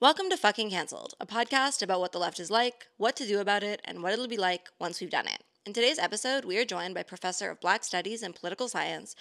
[0.00, 3.40] Welcome to Fucking Cancelled, a podcast about what the left is like, what to do
[3.40, 5.42] about it, and what it'll be like once we've done it.
[5.66, 9.16] In today's episode, we are joined by Professor of Black Studies and Political Science,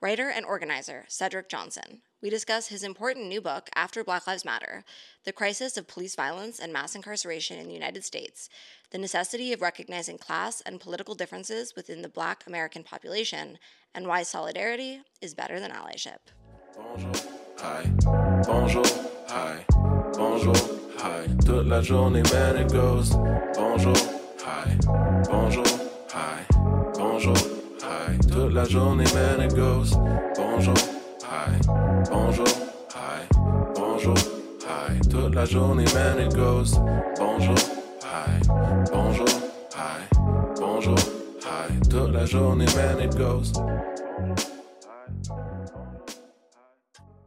[0.00, 2.02] writer and organizer Cedric Johnson.
[2.22, 4.84] We discuss his important new book, After Black Lives Matter
[5.24, 8.48] The Crisis of Police Violence and Mass Incarceration in the United States,
[8.92, 13.58] the necessity of recognizing class and political differences within the Black American population,
[13.96, 16.18] and why solidarity is better than allyship.
[16.76, 17.12] Bonjour,
[17.58, 17.84] hi,
[18.46, 18.84] bonjour,
[19.26, 19.64] hi,
[20.20, 20.54] bonjour,
[20.98, 21.44] hi.
[21.46, 23.16] Toute la journée, man, it goes.
[23.56, 23.96] Bonjour,
[24.44, 24.76] hi,
[25.30, 25.64] bonjour,
[26.14, 26.44] hi,
[26.98, 27.36] bonjour,
[27.82, 28.18] hi.
[28.28, 29.96] Toute la journée, man, it goes.
[30.36, 30.74] Bonjour,
[31.24, 31.58] hi,
[32.10, 32.46] bonjour,
[32.94, 33.26] hi,
[33.74, 35.00] bonjour, hi.
[35.08, 36.74] Toute la journée, man, it goes.
[37.18, 37.56] Bonjour,
[38.04, 38.40] hi,
[38.92, 39.28] bonjour,
[39.74, 40.06] hi,
[40.60, 41.88] bonjour, hi.
[41.88, 43.52] Toute la journée, man, it goes.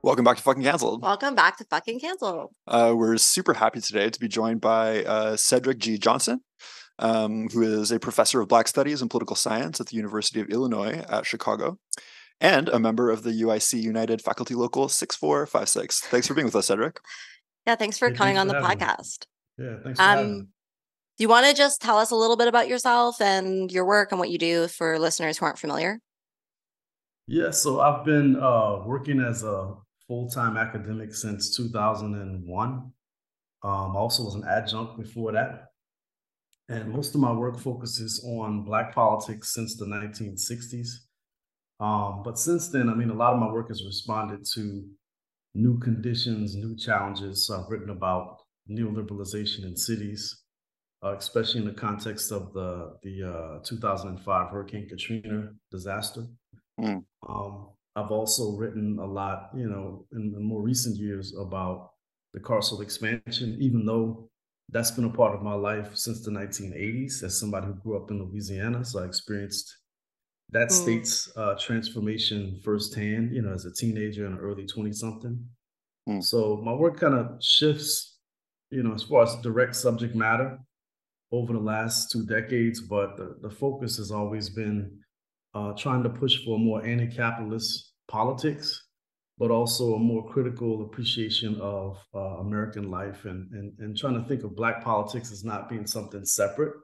[0.04, 1.02] Welcome back to Fucking Cancelled.
[1.02, 2.52] Welcome back to Fucking Cancelled.
[2.68, 5.98] Uh, we're super happy today to be joined by uh, Cedric G.
[5.98, 6.42] Johnson,
[7.00, 10.50] um, who is a professor of Black Studies and Political Science at the University of
[10.50, 11.80] Illinois at Chicago,
[12.42, 16.02] and a member of the UIC United Faculty Local 6456.
[16.02, 17.00] Thanks for being with us, Cedric.
[17.66, 18.86] Yeah, thanks for Hey, coming thanks on the for having me.
[18.86, 19.26] podcast.
[19.58, 20.40] Yeah, thanks for having Um, me.
[21.18, 24.12] do you want to just tell us a little bit about yourself and your work
[24.12, 26.02] and what you do for listeners who aren't familiar?
[27.26, 29.76] Yeah, so I've been uh, working as a
[30.14, 32.70] full-time academic since 2001.
[32.70, 32.92] Um,
[33.64, 35.70] I also was an adjunct before that.
[36.70, 40.90] And most of my work focuses on Black politics since the 1960s.
[41.80, 44.86] Um, but since then, I mean, a lot of my work has responded to
[45.56, 47.48] new conditions, new challenges.
[47.48, 48.38] So I've written about
[48.70, 50.44] neoliberalization in cities,
[51.04, 56.28] uh, especially in the context of the the uh, 2005 Hurricane Katrina disaster.
[56.80, 57.04] Mm.
[57.28, 61.92] Um, I've also written a lot, you know, in, in more recent years about
[62.34, 64.30] the carceral expansion, even though
[64.70, 68.10] that's been a part of my life since the 1980s as somebody who grew up
[68.10, 68.84] in Louisiana.
[68.84, 69.78] So I experienced
[70.52, 70.72] that Mm.
[70.72, 75.46] state's uh, transformation firsthand, you know, as a teenager and early 20 something.
[76.10, 76.24] Mm.
[76.24, 78.18] So my work kind of shifts,
[78.72, 80.60] you know, as far as direct subject matter
[81.32, 85.00] over the last two decades, but the, the focus has always been
[85.54, 88.88] uh, trying to push for more anti-capitalist politics,
[89.38, 94.28] but also a more critical appreciation of uh, American life and, and and trying to
[94.28, 96.76] think of Black politics as not being something separate,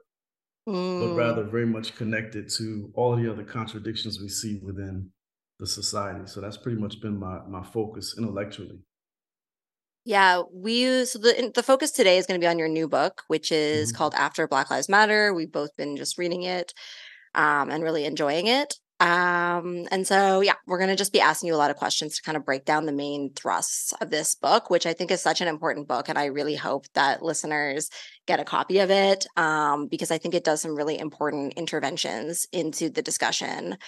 [0.98, 5.12] but Mm, rather very much connected to all the other contradictions we see within
[5.58, 6.26] the society.
[6.26, 8.82] So that's pretty much been my my focus intellectually.
[10.04, 13.22] Yeah, we so the the focus today is going to be on your new book,
[13.28, 13.92] which is Mhm.
[13.92, 15.34] called After Black Lives Matter.
[15.34, 16.72] We've both been just reading it
[17.34, 18.74] um, and really enjoying it.
[19.00, 22.16] Um, and so, yeah, we're going to just be asking you a lot of questions
[22.16, 25.22] to kind of break down the main thrusts of this book, which I think is
[25.22, 26.10] such an important book.
[26.10, 27.88] And I really hope that listeners
[28.26, 32.46] get a copy of it um, because I think it does some really important interventions
[32.52, 33.78] into the discussion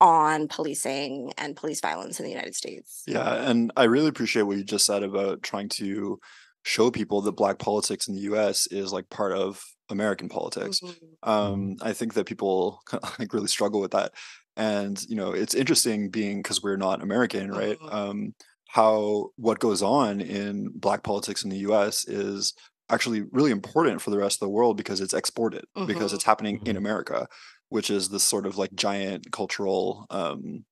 [0.00, 3.02] on policing and police violence in the United States.
[3.06, 6.20] Yeah, and I really appreciate what you just said about trying to
[6.64, 8.68] show people that Black politics in the U.S.
[8.68, 9.60] is like part of
[9.92, 10.80] American politics.
[10.82, 11.16] Mhm.
[11.24, 12.80] um i think that people
[13.18, 14.12] like really struggle with that
[14.56, 17.88] and you know it's interesting being because we're not american right Mhm.
[17.88, 18.34] um
[18.68, 22.54] how what goes on in black politics in the us is
[22.90, 26.60] actually really important for the rest of the world because it's exported because it's happening
[26.64, 26.76] in Mhm.
[26.76, 27.26] america
[27.68, 30.64] which is this sort of like giant cultural um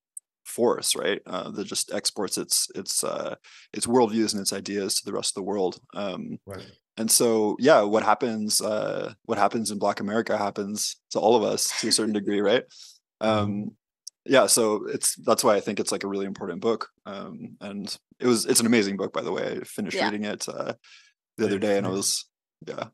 [0.45, 3.37] force right uh, that just exports its its uh
[3.73, 6.80] its worldviews and its ideas to the rest of the world um Right.
[6.97, 11.43] And so yeah what happens uh what happens in black america happens to all of
[11.43, 12.65] us to a certain degree right?
[13.21, 13.71] Um
[14.27, 17.97] yeah so it's that's why i think it's like a really important book um and
[18.19, 19.59] it was it's an amazing book by the way.
[19.61, 20.07] I finished Yeah.
[20.07, 20.75] reading it uh
[21.39, 22.27] the other day and i was
[22.67, 22.89] yeah.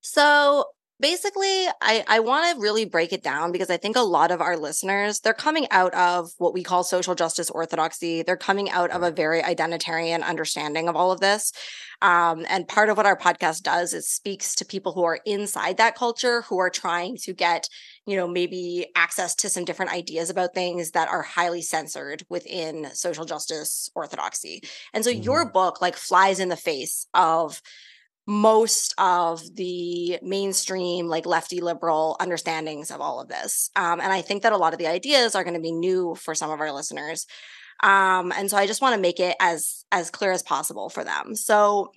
[0.00, 0.64] So
[1.00, 4.40] basically, I, I want to really break it down because I think a lot of
[4.40, 8.22] our listeners, they're coming out of what we call social justice orthodoxy.
[8.22, 11.52] They're coming out of a very identitarian understanding of all of this.
[12.02, 15.76] Um, and part of what our podcast does is speaks to people who are inside
[15.76, 17.68] that culture, who are trying to get,
[18.06, 22.88] you know, maybe access to some different ideas about things that are highly censored within
[22.94, 24.62] social justice orthodoxy.
[24.94, 27.60] And so your book like flies in the face of
[28.30, 33.70] most of the mainstream like lefty liberal understandings of all of this.
[33.74, 36.14] Um, and i think that a lot of the ideas are going to be new
[36.14, 37.26] for some of our listeners.
[37.82, 41.02] Um, and so i just want to make it as as clear as possible for
[41.02, 41.34] them.
[41.34, 41.90] So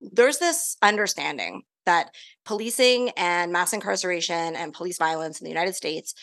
[0.00, 2.14] there's this understanding that
[2.44, 6.14] policing and mass incarceration and police violence in the united states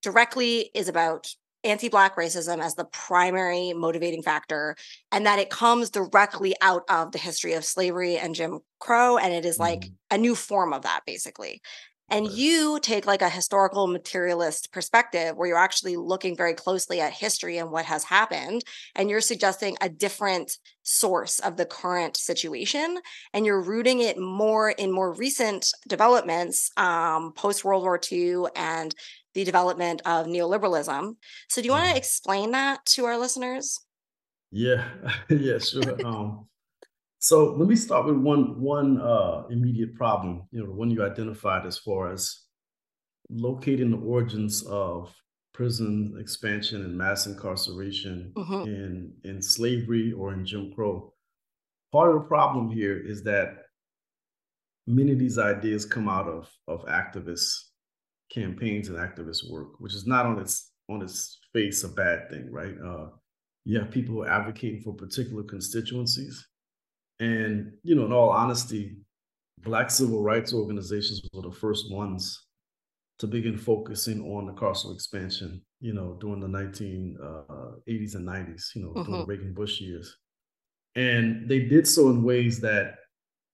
[0.00, 1.34] directly is about
[1.64, 4.76] anti Black racism as the primary motivating factor,
[5.10, 9.16] and that it comes directly out of the history of slavery and Jim Crow.
[9.18, 10.16] And it is like Mm-hmm.
[10.16, 11.60] a new form of that, basically.
[12.08, 17.12] And you take like a historical materialist perspective where you're actually looking very closely at
[17.14, 18.64] history and what has happened.
[18.94, 22.98] And you're suggesting a different source of the current situation.
[23.32, 28.94] And you're rooting it more in more recent developments, um, post World War II and
[29.34, 31.16] the development of neoliberalism.
[31.48, 31.98] So, do you want to Mhm.
[31.98, 33.80] explain that to our listeners?
[34.50, 34.84] Yeah,
[35.30, 35.98] yeah, sure.
[36.06, 36.48] Um,
[37.18, 40.48] so let me start with one one uh, immediate problem.
[40.50, 42.46] You know, the one you identified as far as
[43.30, 45.14] locating the origins of
[45.54, 48.66] prison expansion and mass incarceration Mhm.
[48.66, 51.14] in in slavery or in Jim Crow.
[51.92, 53.66] Part of the problem here is that
[54.86, 57.70] many of these ideas come out of of activist
[58.32, 62.50] campaigns and activist work, which is not on its on its face a bad thing,
[62.50, 62.74] right?
[62.84, 63.06] Uh,
[63.64, 66.46] you have people are advocating for particular constituencies,
[67.20, 68.96] and you know, in all honesty,
[69.60, 72.46] Black civil rights organizations were the first ones
[73.18, 75.62] to begin focusing on the carceral expansion.
[75.80, 80.16] You know, during the 1980s and 90s, you know, during the Reagan Bush years,
[80.94, 82.96] and they did so in ways that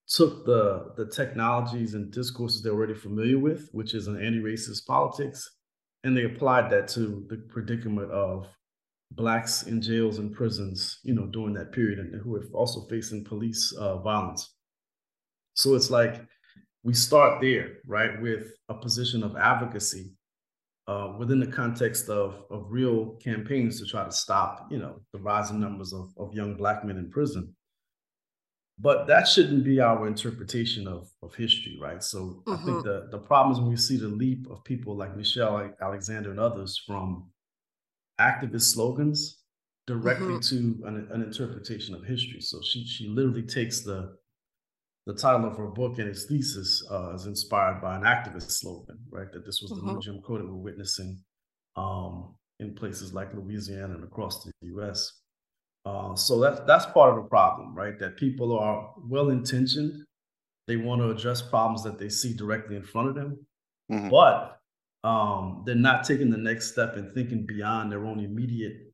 [0.09, 5.49] took the the technologies and discourses they're already familiar with, which is an anti-racist politics,
[6.05, 8.47] and they applied that to the predicament of
[9.13, 13.25] blacks in jails and prisons, you know, during that period, and who are also facing
[13.25, 14.55] police uh, violence.
[15.55, 16.25] So it's like
[16.83, 20.13] we start there, right, with a position of advocacy
[20.87, 25.19] uh, within the context of of real campaigns to try to stop, you know, the
[25.19, 27.55] rising numbers of, of young black men in prison.
[28.81, 32.03] But that shouldn't be our interpretation of, of history, right?
[32.03, 32.85] So I think Mhm.
[32.85, 36.39] the, the problem is when we see the leap of people like Michelle Alexander and
[36.39, 37.31] others from
[38.21, 39.43] activist slogans
[39.87, 42.41] directly to an, an interpretation of history.
[42.41, 44.17] So she she literally takes the
[45.07, 48.99] the title of her book and its thesis uh, is inspired by an activist slogan,
[49.11, 49.33] right?
[49.33, 49.99] That this was the new.
[50.01, 51.19] Jim Crow that we're witnessing
[51.77, 55.23] um, in places like Louisiana and across the U.S.
[55.85, 57.99] Uh, so that's that's part of the problem, right?
[57.99, 60.05] That people are well intentioned,
[60.67, 63.47] they want to address problems that they see directly in front of them,
[63.91, 64.11] Mhm.
[64.11, 64.61] but
[65.09, 68.93] um, they're not taking the next step and thinking beyond their own immediate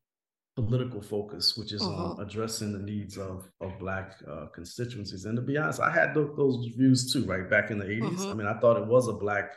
[0.57, 5.25] political focus, which is on addressing the needs of of Black uh, constituencies.
[5.25, 8.27] And to be honest, I had tho- those views too, right back in the 80s.
[8.27, 8.37] I Mhm.
[8.37, 9.53] mean, I thought it was a Black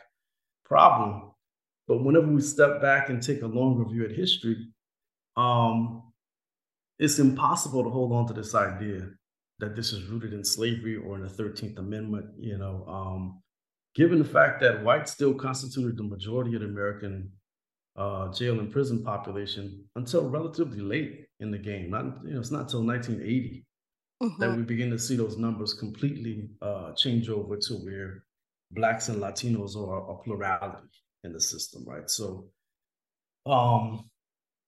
[0.64, 1.30] problem,
[1.86, 4.72] but whenever we step back and take a longer view at history,
[5.36, 6.07] um,
[6.98, 9.08] it's impossible to hold on to this idea
[9.60, 13.42] that this is rooted in slavery or in the 13th Amendment, you know, um,
[13.94, 17.30] given the fact that whites still constituted the majority of the American
[17.96, 21.90] uh, jail and prison population until relatively late in the game.
[21.90, 23.64] Not, you know, it's not until 1980
[24.20, 24.56] that Mhm.
[24.56, 28.24] we begin to see those numbers completely uh, change over to where
[28.72, 30.88] blacks and Latinos are a plurality
[31.24, 32.08] in the system, right?
[32.08, 32.50] So,
[33.46, 34.08] um,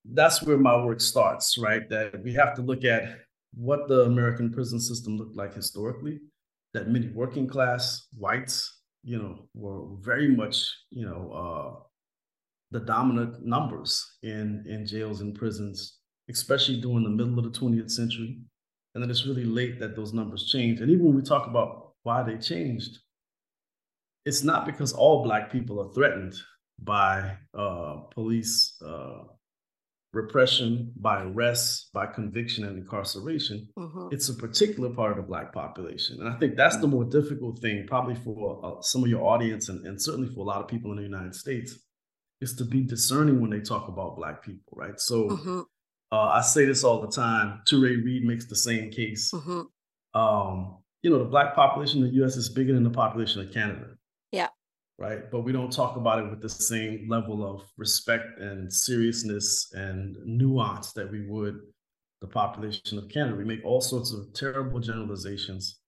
[0.05, 1.89] that's where my work starts, right?
[1.89, 3.19] That we have to look at
[3.55, 6.21] what the American prison system looked like historically.
[6.73, 11.83] That many working class whites, you know, were very much, you know, uh,
[12.71, 15.99] the dominant numbers in in jails and prisons,
[16.31, 18.39] especially during the middle of the 20th century.
[18.95, 20.81] And then it's really late that those numbers change.
[20.81, 22.99] And even when we talk about why they changed,
[24.25, 26.35] it's not because all Black people are threatened
[26.83, 29.25] by uh, police uh,
[30.13, 33.69] repression, by arrests, by conviction and incarceration.
[33.79, 34.13] Mhm.
[34.13, 36.19] It's a particular part of the Black population.
[36.21, 39.69] And I think that's the more difficult thing, probably for uh, some of your audience
[39.69, 41.79] and, and certainly for a lot of people in the United States,
[42.41, 44.99] is to be discerning when they talk about Black people, right?
[44.99, 45.65] So Mhm.
[46.11, 47.61] uh, I say this all the time.
[47.67, 49.31] Toure Reed makes the same case.
[49.33, 49.67] Mhm.
[50.15, 53.53] Um, you know, the Black population in the US is bigger than the population of
[53.53, 53.90] Canada.
[55.01, 55.31] Right.
[55.31, 60.15] But we don't talk about it with the same level of respect and seriousness and
[60.27, 61.59] nuance that we would
[62.21, 63.35] the population of Canada.
[63.35, 65.81] We make all sorts of terrible generalizations.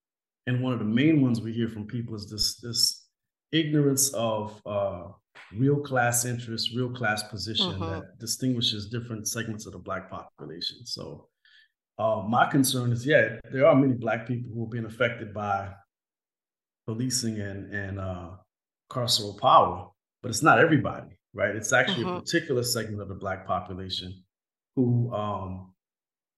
[0.47, 3.07] And one of the main ones we hear from people is this this
[3.53, 5.09] ignorance of uh,
[5.55, 7.81] real class interest, real class position Mhm.
[7.81, 10.87] that distinguishes different segments of the Black population.
[10.87, 11.29] So,
[11.99, 15.75] uh, my concern is, yeah, there are many Black people who are being affected by
[16.87, 18.31] policing and and uh,
[18.93, 19.89] carceral power,
[20.23, 21.55] but it's not everybody, right?
[21.57, 22.21] It's actually a Mhm.
[22.21, 24.11] particular segment of the Black population
[24.77, 25.75] who um,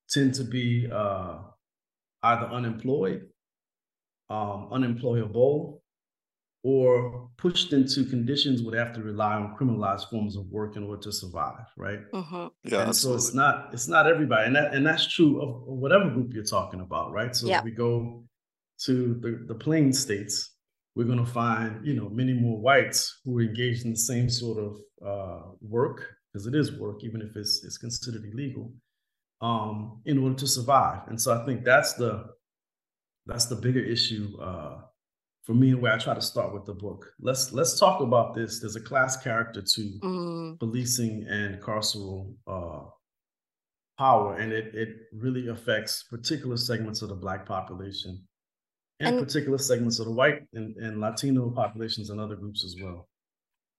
[0.08, 1.38] tend to be uh,
[2.22, 3.28] either unemployed,
[4.30, 5.82] um, unemployable,
[6.62, 10.84] or pushed into conditions where they have to rely on criminalized forms of work in
[10.84, 12.00] order to survive, right?
[12.12, 12.46] Mm-hmm.
[12.64, 16.08] Yeah, and so it's not it's not everybody, and that and that's true of whatever
[16.10, 17.34] group you're talking about, right?
[17.36, 17.58] So Yeah.
[17.58, 18.24] if we go
[18.86, 20.53] to the the plain states,
[20.96, 24.28] we're going to find you know many more whites who are engaged in the same
[24.30, 28.72] sort of uh, work because it is work, even if it's it's considered illegal,
[29.40, 31.02] um, in order to survive.
[31.08, 32.26] And so I think that's the
[33.26, 34.78] that's the bigger issue uh,
[35.44, 37.06] for me and where I try to start with the book.
[37.20, 38.60] Let's let's talk about this.
[38.60, 42.88] There's a class character to Mm, policing and carceral uh,
[43.98, 48.26] power, and it it really affects particular segments of the black population
[49.00, 52.76] and, And- particular segments of the white and, and Latino populations and other groups as
[52.82, 53.08] well.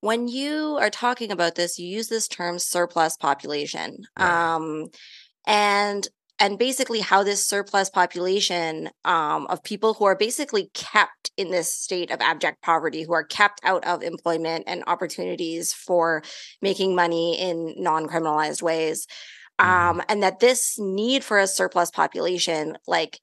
[0.00, 4.04] when you are talking about this, you use this term surplus population.
[4.18, 4.54] Right.
[4.54, 4.86] Um,
[5.46, 6.06] and
[6.38, 11.72] and basically how this surplus population um, of people who are basically kept in this
[11.72, 16.22] state of abject poverty, who are kept out of employment and opportunities for
[16.60, 19.06] making money in non-criminalized ways,
[19.58, 19.64] Mhm.
[19.66, 23.18] um, and that this need for a surplus population, like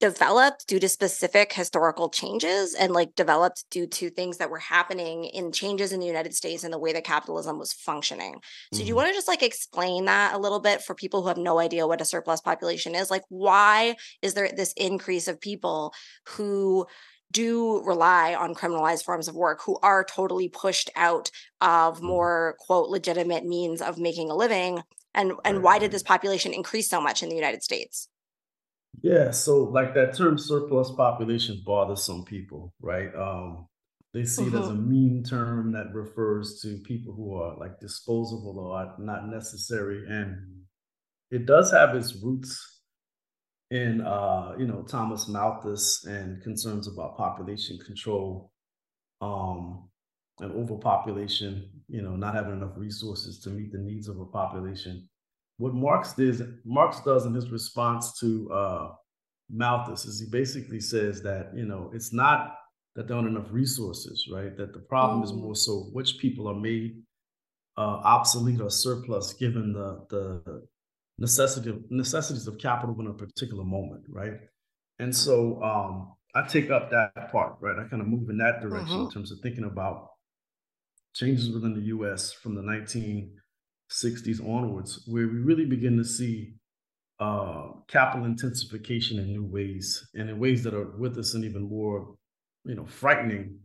[0.00, 5.24] developed due to specific historical changes and like developed due to things that were happening
[5.26, 8.40] in changes in the United States and the way that capitalism was functioning.
[8.72, 8.96] So do you Mhm.
[8.96, 11.86] want to just like explain that a little bit for people who have no idea
[11.86, 13.10] what a surplus population is?
[13.10, 15.92] Like why is there this increase of people
[16.28, 16.86] who
[17.32, 21.30] do rely on criminalized forms of work who are totally pushed out
[21.60, 22.02] of Mhm.
[22.02, 24.82] more quote legitimate means of making a living
[25.14, 28.09] and and why did this population increase so much in the United States?
[29.02, 33.14] Yeah, so like that term surplus population bothers some people, right?
[33.14, 33.66] Um,
[34.12, 38.58] they see it as a mean term that refers to people who are like disposable
[38.58, 40.04] or not necessary.
[40.08, 40.64] And
[41.30, 42.82] it does have its roots
[43.70, 48.52] in uh, you know, Thomas Malthus and concerns about population control,
[49.22, 49.90] um,
[50.40, 55.09] and overpopulation, you know, not having enough resources to meet the needs of a population
[55.60, 58.28] what Marx does Marx does in his response to
[58.60, 58.86] uh,
[59.62, 62.56] Malthus is he basically says that you know it's not
[62.96, 64.56] that there aren't enough resources, right?
[64.56, 65.42] That the problem is Mm.
[65.44, 66.90] more so which people are made
[67.76, 70.22] uh, obsolete or surplus given the the
[71.18, 74.36] necessity of, necessities of capital in a particular moment, right?
[74.98, 75.92] And so um,
[76.34, 77.78] I take up that part, right?
[77.78, 79.12] I kind of move in that direction in Mhm.
[79.14, 79.96] terms of thinking about
[81.14, 82.32] changes within the U.S.
[82.32, 82.62] from the
[83.90, 86.54] 1960s onwards, where we really begin to see
[87.18, 91.62] uh, capital intensification in new ways, and in ways that are with us in even
[91.62, 92.14] more,
[92.64, 93.58] you know, frightening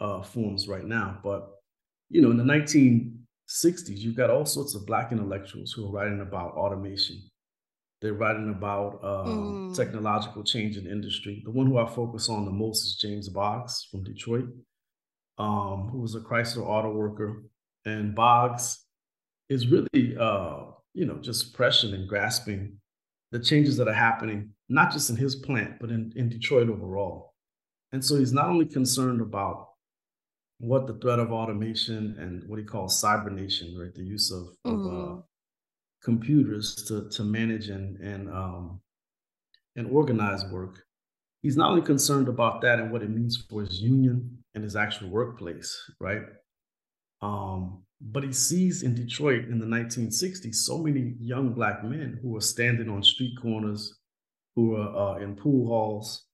[0.00, 1.18] uh, forms right now.
[1.22, 1.48] But
[2.08, 6.20] you know, in the 1960s, you've got all sorts of black intellectuals who are writing
[6.20, 7.22] about automation.
[8.00, 9.74] They're writing about uh, Mm.
[9.76, 11.40] technological change in industry.
[11.44, 14.48] The one who I focus on the most is James Boggs from Detroit,
[15.38, 17.44] um, who was a Chrysler auto worker.
[17.84, 18.84] And Boggs
[19.52, 22.78] is really, uh, you know, just pressing and grasping
[23.32, 27.34] the changes that are happening, not just in his plant, but in, in Detroit overall.
[27.92, 29.68] And so he's not only concerned about
[30.58, 33.94] what the threat of automation and what he calls cybernation, right?
[33.94, 35.22] The use of, of uh, Mhm.
[36.02, 38.80] computers to, to manage and, and, um,
[39.76, 40.74] and organize work.
[41.42, 44.76] He's not only concerned about that and what it means for his union and his
[44.76, 46.22] actual workplace, right?
[47.20, 52.36] Um, but he sees in Detroit in the 1960s so many young black men who
[52.36, 53.98] are standing on street corners,
[54.56, 56.26] who are uh, in pool halls,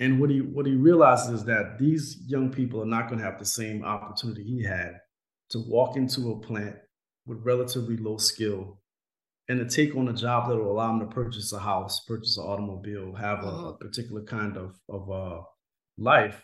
[0.00, 3.24] and what he what he realizes is that these young people are not going to
[3.24, 4.98] have the same opportunity he had
[5.50, 6.76] to walk into a plant
[7.26, 8.80] with relatively low skill
[9.48, 12.38] and to take on a job that will allow them to purchase a house, purchase
[12.38, 13.80] an automobile, have a, a Mhm.
[13.80, 15.42] particular kind of of uh,
[15.98, 16.42] life.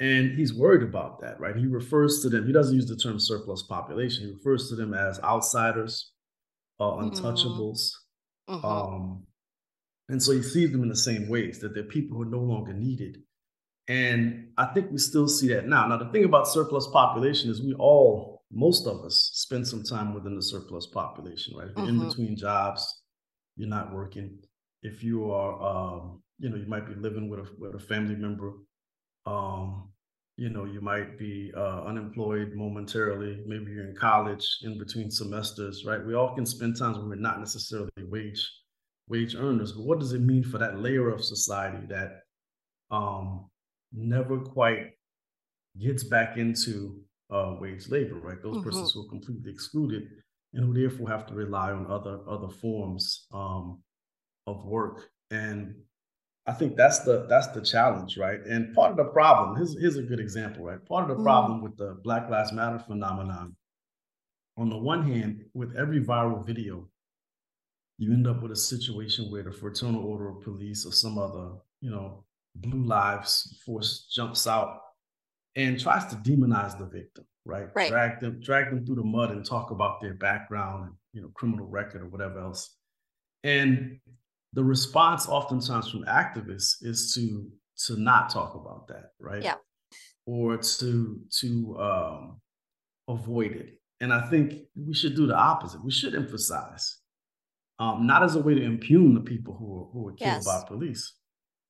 [0.00, 1.54] And he's worried about that, right?
[1.56, 2.46] He refers to them.
[2.46, 4.26] He doesn't use the term surplus population.
[4.26, 6.12] He refers to them as outsiders,
[6.80, 7.10] uh, Mhm.
[7.10, 7.92] untouchables,
[8.48, 8.62] Mhm.
[8.64, 9.26] um,
[10.08, 12.40] and so he sees them in the same ways that they're people who are no
[12.40, 13.22] longer needed.
[13.88, 15.86] And I think we still see that now.
[15.88, 20.14] Now, the thing about surplus population is we all, most of us, spend some time
[20.14, 21.68] within the surplus population, right?
[21.68, 22.08] If you're in Mhm.
[22.08, 23.02] between jobs,
[23.56, 24.38] you're not working.
[24.82, 28.16] If you are, um, you know, you might be living with a with a family
[28.16, 28.54] member.
[29.26, 29.89] Um,
[30.40, 33.42] you know, you might be uh, unemployed momentarily.
[33.46, 36.02] Maybe you're in college in between semesters, right?
[36.02, 38.42] We all can spend times when we're not necessarily wage
[39.06, 39.72] wage earners.
[39.72, 42.22] But what does it mean for that layer of society that
[42.90, 43.50] um,
[43.92, 44.92] never quite
[45.78, 48.42] gets back into uh, wage labor, right?
[48.42, 48.64] Those Mhm.
[48.64, 50.08] persons who are completely excluded
[50.54, 53.82] and who therefore have to rely on other other forms um,
[54.46, 55.10] of work.
[55.30, 55.74] And
[56.46, 58.40] I think that's the that's the challenge, right?
[58.44, 60.84] And part of the problem, here's, here's a good example, right?
[60.86, 61.24] Part of the mm.
[61.24, 63.54] problem with the Black Lives Matter phenomenon,
[64.56, 66.88] on the one hand, with every viral video,
[67.98, 71.50] you end up with a situation where the Fraternal Order of Police or some other,
[71.82, 72.24] you know,
[72.56, 74.80] Blue Lives Force jumps out
[75.56, 77.68] and tries to demonize the victim, right?
[77.74, 77.90] Right.
[77.90, 81.28] Drag them, drag them through the mud and talk about their background and you know
[81.34, 82.76] criminal record or whatever else.
[83.44, 84.00] And
[84.52, 87.46] the response oftentimes from activists is to
[87.86, 89.42] to not talk about that, right?
[89.42, 89.54] Yeah.
[90.26, 92.40] Or to to um,
[93.08, 93.80] avoid it.
[94.00, 95.84] And I think we should do the opposite.
[95.84, 96.98] We should emphasize,
[97.78, 100.46] um, not as a way to impugn the people who were, who were killed yes.
[100.46, 101.14] by police,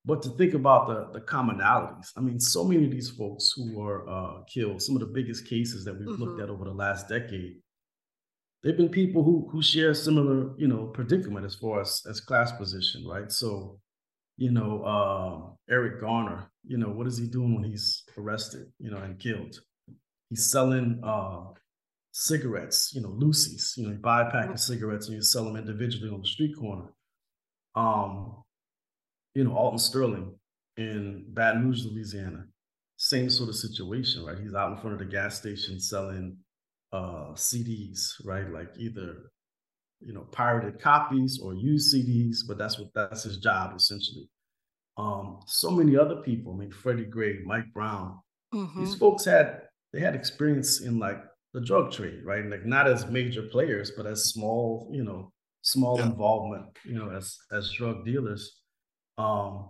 [0.05, 2.11] but to think about the the commonalities.
[2.17, 5.47] I mean, so many of these folks who were uh, killed, some of the biggest
[5.47, 6.23] cases that we've mm-hmm.
[6.23, 7.57] looked at over the last decade,
[8.63, 12.51] there've been people who who share similar, you know, predicament as far as as class
[12.51, 13.31] position, right?
[13.31, 13.79] So,
[14.37, 18.91] you know, uh, Eric Garner, you know, what is he doing when he's arrested, you
[18.91, 19.59] know, and killed?
[20.29, 21.41] He's selling uh,
[22.11, 23.75] cigarettes, you know, loosies.
[23.77, 26.27] You know, you buy a pack of cigarettes and you sell them individually on the
[26.27, 26.93] street corner.
[27.75, 28.43] Um,
[29.33, 30.35] you know, Alton Sterling
[30.77, 32.45] in Baton Rouge, Louisiana,
[32.97, 34.37] same sort of situation, right?
[34.37, 36.37] He's out in front of the gas station selling
[36.91, 38.49] uh, CDs, right?
[38.51, 39.31] Like either
[39.99, 44.27] you know pirated copies or used CDs, but that's what that's his job essentially.
[44.97, 48.19] Um, so many other people, I mean Freddie Gray, Mike Brown,
[48.53, 48.83] mm-hmm.
[48.83, 49.61] these folks had
[49.93, 52.45] they had experience in like the drug trade, right?
[52.45, 55.31] Like not as major players, but as small, you know,
[55.61, 56.05] small yeah.
[56.05, 58.59] involvement, you know, as as drug dealers.
[59.17, 59.69] Um,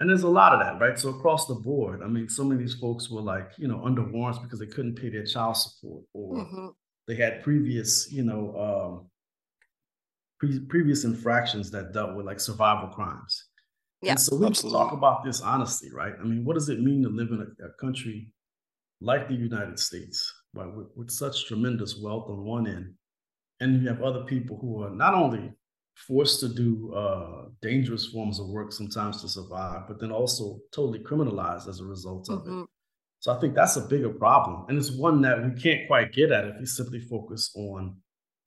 [0.00, 0.98] and there's a lot of that, right?
[0.98, 4.02] So across the board, I mean, some of these folks were like, you know, under
[4.02, 6.66] warrants because they couldn't pay their child support, or mm-hmm.
[7.06, 9.10] they had previous, you know, um,
[10.40, 13.44] pre- previous infractions that dealt with like survival crimes.
[14.02, 14.78] Yeah, and so we absolutely.
[14.78, 16.14] talk about this honestly, right?
[16.20, 18.28] I mean, what does it mean to live in a, a country
[19.00, 22.94] like the United States, right, with, with such tremendous wealth on one end,
[23.60, 25.52] and you have other people who are not only
[25.94, 30.98] forced to do uh, dangerous forms of work sometimes to survive, but then also totally
[30.98, 32.62] criminalized as a result of mm-hmm.
[32.62, 32.66] it.
[33.20, 34.66] So I think that's a bigger problem.
[34.68, 37.96] And it's one that we can't quite get at if we simply focus on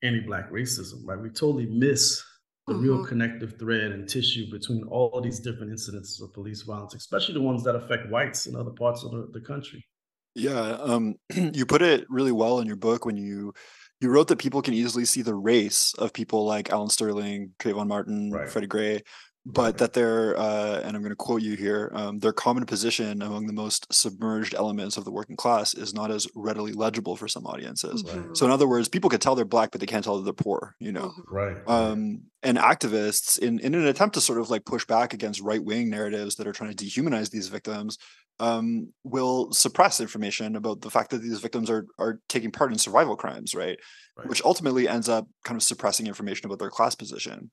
[0.03, 1.19] anti-black racism, right?
[1.19, 2.21] We totally miss
[2.67, 2.83] the mm-hmm.
[2.83, 7.35] real connective thread and tissue between all of these different incidents of police violence, especially
[7.35, 9.85] the ones that affect whites in other parts of the, the country.
[10.33, 13.53] Yeah, um, you put it really well in your book when you
[14.01, 17.87] you wrote that people can easily see the race of people like Alton Sterling, Trayvon
[17.87, 18.49] Martin, right.
[18.49, 19.01] Freddie Gray,
[19.45, 19.77] but right.
[19.77, 23.45] that their uh, and I'm going to quote you here, um, their common position among
[23.45, 27.45] the most submerged elements of the working class is not as readily legible for some
[27.45, 28.03] audiences.
[28.03, 28.35] Right.
[28.35, 30.33] So in other words, people can tell they're black, but they can't tell that they're
[30.33, 30.75] poor.
[30.79, 31.35] You know, mm-hmm.
[31.35, 31.57] right?
[31.67, 35.63] Um, and activists, in in an attempt to sort of like push back against right
[35.63, 37.99] wing narratives that are trying to dehumanize these victims,
[38.39, 42.79] um, will suppress information about the fact that these victims are are taking part in
[42.79, 43.77] survival crimes, right?
[44.17, 44.27] right?
[44.27, 47.51] Which ultimately ends up kind of suppressing information about their class position.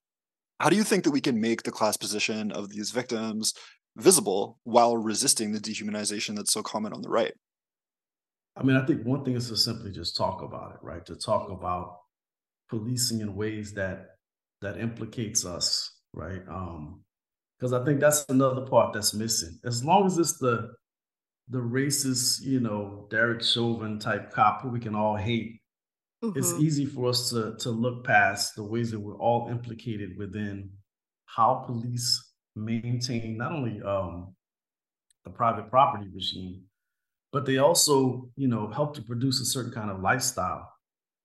[0.63, 3.53] How do you think that we can make the class position of these victims
[3.97, 7.33] visible while resisting the dehumanization that's so common on the right?
[8.57, 11.05] I mean, I think one thing is to simply just talk about it, right?
[11.07, 11.97] To talk about
[12.71, 14.11] policing in ways that
[14.61, 16.43] that implicates us, right?
[16.49, 17.03] Um,
[17.59, 19.59] because I think that's another part that's missing.
[19.65, 20.75] As long as it's the
[21.49, 25.61] the racist, you know, Derek Chauvin type cop who we can all hate,
[26.23, 26.39] mm-hmm.
[26.39, 30.71] it's easy for us to to look past the ways that we're all implicated within
[31.27, 34.35] how police maintain not only um,
[35.25, 36.63] the private property regime,
[37.33, 40.69] but they also, you know, help to produce a certain kind of lifestyle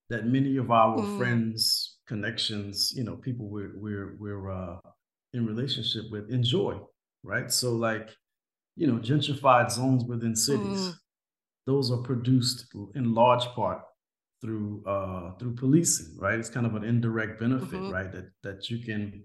[0.09, 1.17] that many of our mm.
[1.17, 4.77] friends, connections, you know, people we're we're we're uh,
[5.33, 6.79] in relationship with enjoy,
[7.23, 7.51] right?
[7.51, 8.09] So like,
[8.77, 10.93] you know, gentrified zones within cities, mm.
[11.65, 13.81] those are produced in large part
[14.41, 16.39] through uh through policing, right?
[16.39, 17.91] It's kind of an indirect benefit, mm-hmm.
[17.91, 18.11] right?
[18.11, 19.23] That that you can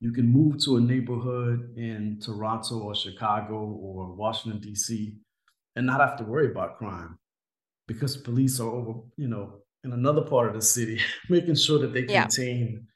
[0.00, 5.16] you can move to a neighborhood in Toronto or Chicago or Washington D.C.
[5.76, 7.18] and not have to worry about crime
[7.86, 11.92] because police are over, you know, in another part of the city, making sure that
[11.92, 12.86] they contain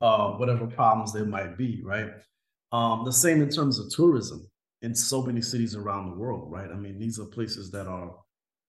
[0.00, 2.10] uh, whatever problems there might be, right?
[2.72, 4.46] Um, the same in terms of tourism
[4.82, 6.70] in so many cities around the world, right?
[6.70, 8.14] I mean, these are places that are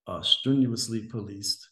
[0.08, 1.69] uh, strenuously policed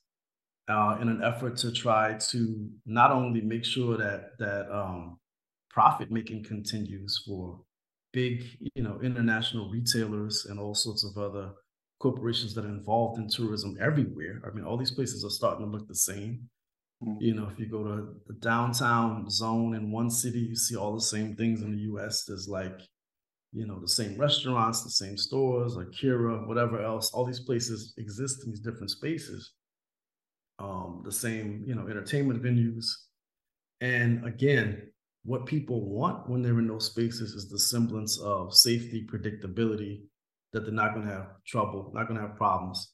[0.68, 5.18] uh, in an effort to try to not only make sure that that um,
[5.70, 7.60] profit making continues for
[8.14, 8.44] big,
[8.76, 11.52] you know, international retailers and all sorts of other
[12.00, 14.42] corporations that are involved in tourism everywhere.
[14.46, 16.50] I mean, all these places are starting to look the same.
[17.04, 17.22] Mm-hmm.
[17.22, 20.96] You know, if you go to the downtown zone in one city, you see all
[20.96, 22.24] the same things in the US.
[22.24, 22.80] There's like,
[23.54, 27.12] you know, the same restaurants, the same stores, Akira, whatever else.
[27.14, 29.54] All these places exist in these different spaces.
[30.60, 32.86] Um, the same, you know, entertainment venues.
[33.80, 34.90] And again,
[35.24, 40.02] what people want when they're in those spaces is the semblance of safety, predictability,
[40.54, 42.94] that they're not going to have trouble, not going to have problems.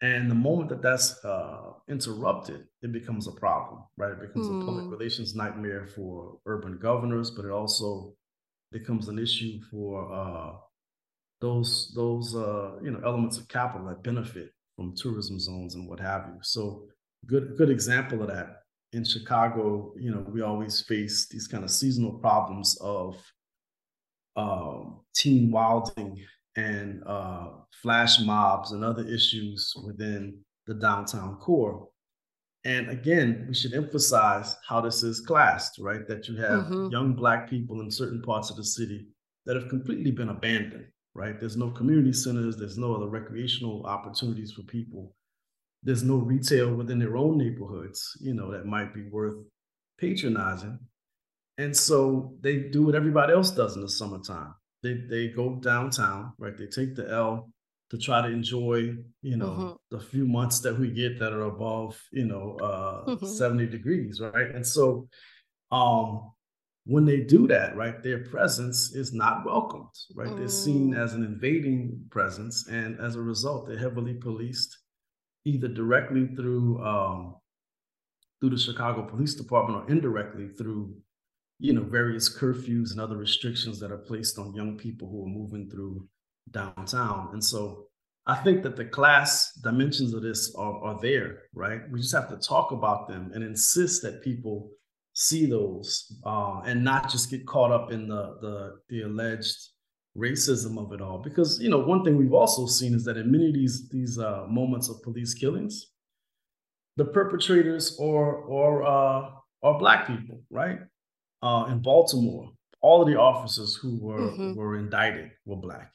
[0.00, 4.12] And the moment that that's uh, interrupted, it becomes a problem, right?
[4.12, 4.62] It becomes mm.
[4.62, 4.90] a public hmm.
[4.90, 8.14] relations nightmare for urban governors, but it also
[8.70, 10.52] becomes an issue for uh,
[11.40, 15.98] those those uh, you know elements of capital that benefit from tourism zones and what
[15.98, 16.38] have you.
[16.42, 16.84] So
[17.26, 19.92] good good example of that in Chicago.
[19.98, 23.16] You know, we always face these kind of seasonal problems of
[24.36, 26.24] um, team wilding
[26.56, 27.48] and uh,
[27.82, 31.88] flash mobs and other issues within the downtown core.
[32.64, 36.06] And again, we should emphasize how this is classed, right?
[36.08, 36.88] That you have mm-hmm.
[36.90, 39.06] young Black people in certain parts of the city
[39.46, 41.38] that have completely been abandoned, right?
[41.38, 45.14] There's no community centers, there's no other recreational opportunities for people.
[45.82, 49.36] There's no retail within their own neighborhoods, you know, that might be worth
[49.98, 50.78] patronizing.
[51.56, 56.32] And so they do what everybody else does in the summertime they they go downtown,
[56.38, 56.56] right?
[56.56, 57.50] They take the L
[57.90, 59.72] to try to enjoy, you know, mm-hmm.
[59.96, 63.26] the few months that we get that are above, you know, uh mm-hmm.
[63.26, 64.54] 70 degrees, right?
[64.54, 65.08] And so
[65.70, 66.32] um
[66.84, 70.30] when they do that, right, their presence is not welcomed, right?
[70.30, 70.38] Mm.
[70.38, 70.98] They're seen mm.
[70.98, 74.74] as an invading presence, and as a result, they're heavily policed,
[75.44, 77.36] either directly through um,
[78.40, 80.94] through the Chicago Police Department or indirectly through
[81.58, 85.28] you know, various curfews and other restrictions that are placed on young people who are
[85.28, 86.06] moving through
[86.50, 87.30] downtown.
[87.32, 87.86] And so
[88.26, 91.80] I think that the class dimensions of this are, are there, right?
[91.90, 94.70] We just have to talk about them and insist that people
[95.14, 99.56] see those uh, and not just get caught up in the, the, the alleged
[100.18, 101.18] racism of it all.
[101.18, 104.18] Because, you know, one thing we've also seen is that in many of these, these
[104.18, 105.92] uh, moments of police killings,
[106.96, 109.30] the perpetrators or, or, uh,
[109.62, 110.78] are Black people, right?
[111.42, 112.50] uh, in Baltimore,
[112.80, 114.54] all of the officers who were mm-hmm.
[114.54, 115.92] were indicted were black.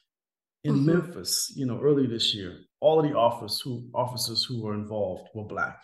[0.64, 0.86] In mm-hmm.
[0.86, 5.28] Memphis, you know, early this year, all of the officers who officers who were involved
[5.34, 5.78] were black.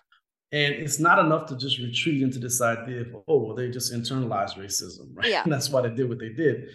[0.53, 3.93] And it's not enough to just retreat into this idea of, oh, well, they just
[3.93, 5.29] internalized racism, right?
[5.29, 5.43] Yeah.
[5.45, 6.69] And that's why they did what they did.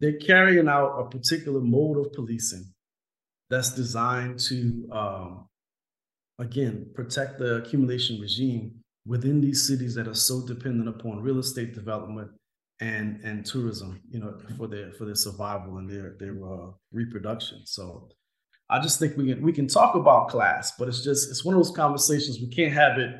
[0.00, 2.72] They're carrying out a particular mode of policing
[3.50, 5.48] that's designed to, um,
[6.38, 11.74] again, protect the accumulation regime within these cities that are so dependent upon real estate
[11.74, 12.30] development
[12.80, 17.60] and and tourism, you know, for their for their survival and their their uh, reproduction.
[17.66, 18.08] So
[18.70, 21.54] I just think we can we can talk about class, but it's just it's one
[21.54, 23.10] of those conversations we can't have it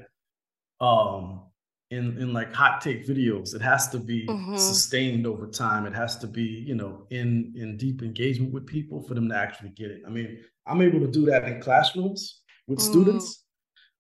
[0.81, 1.43] um
[1.91, 3.55] in in like hot take videos.
[3.55, 4.57] It has to be mm-hmm.
[4.57, 5.87] sustained over time.
[5.87, 9.37] It has to be, you know, in in deep engagement with people for them to
[9.37, 10.03] actually get it.
[10.07, 12.91] I mean, I'm able to do that in classrooms with mm.
[12.91, 13.45] students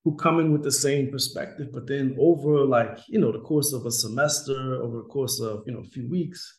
[0.04, 3.72] who come in with the same perspective, but then over like, you know, the course
[3.72, 6.58] of a semester, over the course of, you know, a few weeks,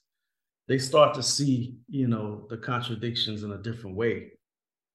[0.68, 4.32] they start to see, you know, the contradictions in a different way.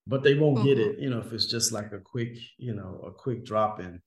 [0.06, 0.68] But they won't mm-hmm.
[0.68, 3.80] get it, you know, if it's just like a quick, you know, a quick drop
[3.80, 4.00] in.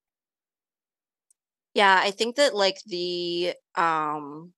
[1.74, 4.54] Yeah, I think that like the um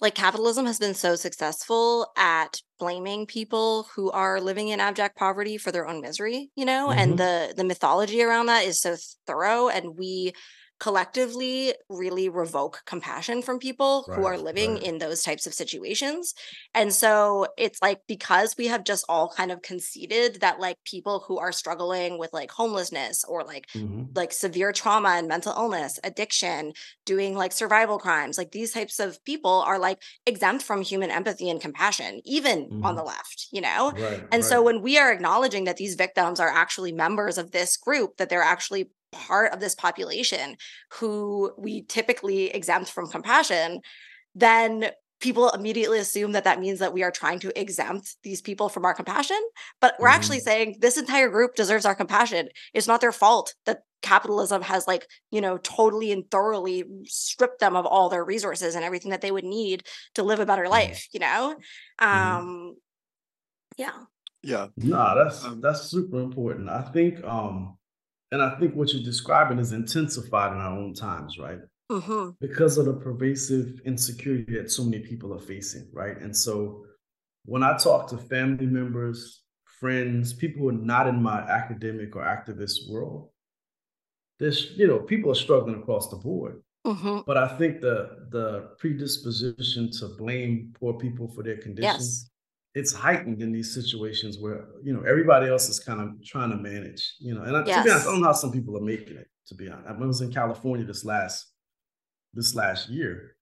[0.00, 5.56] like capitalism has been so successful at blaming people who are living in abject poverty
[5.56, 6.98] for their own misery you know mm-hmm.
[6.98, 8.94] and the the mythology around that is so
[9.26, 10.32] thorough and we
[10.78, 14.82] collectively really revoke compassion from people right, who are living right.
[14.82, 16.34] in those types of situations.
[16.74, 21.24] And so it's like because we have just all kind of conceded that like people
[21.26, 24.04] who are struggling with like homelessness or like mm-hmm.
[24.14, 26.72] like severe trauma and mental illness, addiction,
[27.04, 31.48] doing like survival crimes, like these types of people are like exempt from human empathy
[31.48, 32.84] and compassion even mm-hmm.
[32.84, 33.92] on the left, you know?
[33.92, 37.76] Right, and so when we are acknowledging that these victims are actually members of this
[37.76, 40.56] group that they're actually part of this population
[40.94, 43.80] who we typically exempt from compassion,
[44.34, 44.90] then
[45.20, 48.84] people immediately assume that that means that we are trying to exempt these people from
[48.84, 49.40] our compassion.
[49.80, 50.16] But we're mm-hmm.
[50.16, 52.48] actually saying this entire group deserves our compassion.
[52.74, 57.74] It's not their fault that capitalism has like you know totally and thoroughly stripped them
[57.74, 59.82] of all their resources and everything that they would need
[60.14, 60.72] to live a better mm-hmm.
[60.72, 61.56] life you know
[62.00, 62.36] mm-hmm.
[62.38, 62.76] um
[63.76, 63.90] yeah
[64.42, 67.76] yeah no that's um, that's super important i think um
[68.32, 71.58] and I think what you're describing is intensified in our own times, right?
[71.90, 72.30] Mm-hmm.
[72.40, 76.20] Because of the pervasive insecurity that so many people are facing, right?
[76.20, 76.84] And so
[77.44, 79.42] when I talk to family members,
[79.78, 83.30] friends, people who are not in my academic or activist world,
[84.40, 86.62] there's, you know, people are struggling across the board.
[86.84, 87.20] Mm-hmm.
[87.26, 92.30] But I think the the predisposition to blame poor people for their conditions yes.
[92.76, 96.56] It's heightened in these situations where you know everybody else is kind of trying to
[96.56, 97.02] manage.
[97.18, 97.78] You know, and I, Yes.
[97.78, 99.28] to be honest, I don't know how some people are making it.
[99.48, 101.52] To be honest, I was in California this last
[102.34, 103.36] this last year.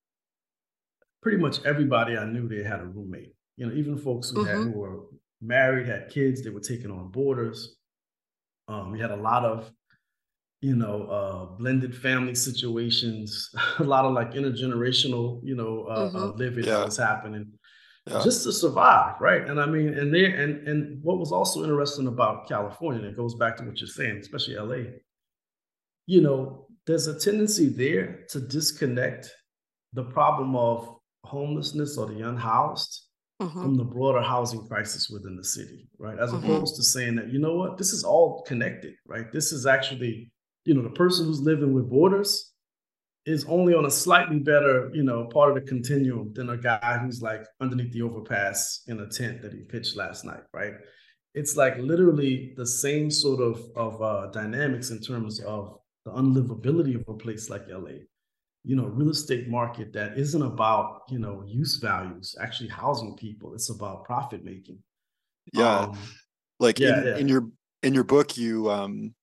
[1.22, 3.34] Pretty much everybody I knew they had a roommate.
[3.56, 4.64] You know, even folks who had Mhm.
[4.72, 4.98] who were
[5.40, 7.76] married, had kids, they were taking on boarders.
[8.68, 9.70] Um, we had a lot of,
[10.60, 16.32] you know, uh, blended family situations, a lot of like intergenerational, you know, uh, uh,
[16.36, 16.78] living Yeah.
[16.78, 17.46] that was happening
[18.06, 18.20] Yeah.
[18.22, 19.46] just to survive, right?
[19.48, 23.16] And I mean, and there, and and what was also interesting about California, and it
[23.16, 24.98] goes back to what you're saying, especially LA.
[26.06, 29.30] You know, there's a tendency there to disconnect
[29.94, 33.08] the problem of homelessness or the unhoused
[33.40, 33.62] Mhm.
[33.62, 36.18] from the broader housing crisis within the city, right?
[36.18, 36.42] As Mhm.
[36.44, 39.32] opposed to saying that, you know what, this is all connected, right?
[39.32, 40.30] This is actually,
[40.66, 42.52] you know, the person who's living with boarders
[43.26, 46.98] is only on a slightly better, you know, part of the continuum than a guy
[47.02, 50.74] who's like underneath the overpass in a tent that he pitched last night, right?
[51.34, 56.94] It's like literally the same sort of of uh, dynamics in terms of the unlivability
[56.94, 58.04] of a place like LA.
[58.62, 63.54] You know, real estate market that isn't about you know use values, actually housing people.
[63.54, 64.78] It's about profit making.
[65.52, 65.80] Yeah.
[65.80, 65.98] Um,
[66.60, 67.16] like yeah, in, yeah.
[67.16, 67.48] in your
[67.82, 69.14] in your book you um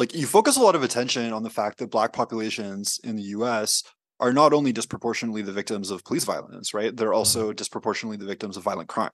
[0.00, 3.22] like you focus a lot of attention on the fact that black populations in the
[3.36, 3.82] US
[4.18, 6.96] are not only disproportionately the victims of police violence, right?
[6.96, 9.10] They're also disproportionately the victims of violent crime.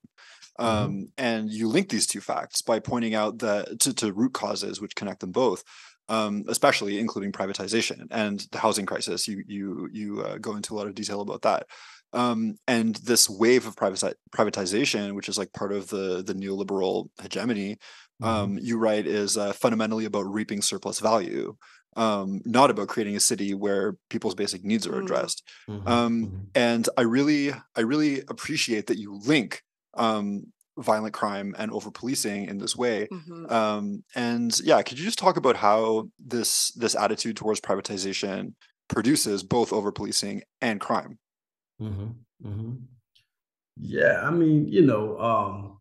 [0.60, 4.80] Um, and you link these two facts by pointing out that to, to root causes
[4.80, 5.64] which connect them both,
[6.08, 9.26] um, especially including privatization and the housing crisis.
[9.26, 11.66] You you you uh, go into a lot of detail about that.
[12.12, 17.08] Um, and this wave of privati- privatization, which is like part of the the neoliberal
[17.20, 17.76] hegemony,
[18.22, 21.56] um, you write is uh, fundamentally about reaping surplus value,
[21.96, 25.00] um, not about creating a city where people's basic needs are Mm.
[25.00, 25.42] addressed.
[25.68, 26.50] mhm, Um, mhm.
[26.54, 29.62] And I really, I really appreciate that you link
[29.94, 33.08] um, violent crime and over policing in this way.
[33.10, 33.50] Mhm.
[33.50, 38.54] Um, and yeah, could you just talk about how this this attitude towards privatization
[38.88, 41.18] produces both over policing and crime?
[41.78, 42.10] hmm
[42.42, 42.76] hmm
[43.76, 45.75] Yeah, I mean, you know, um,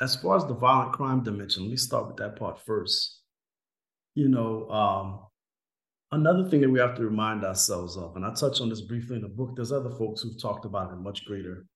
[0.00, 3.20] as far as the violent crime dimension, let me start with that part first.
[4.14, 5.20] You know, um,
[6.10, 9.16] another thing that we have to remind ourselves of, and I touch on this briefly
[9.16, 11.66] in the book, there's other folks who've talked about it in much greater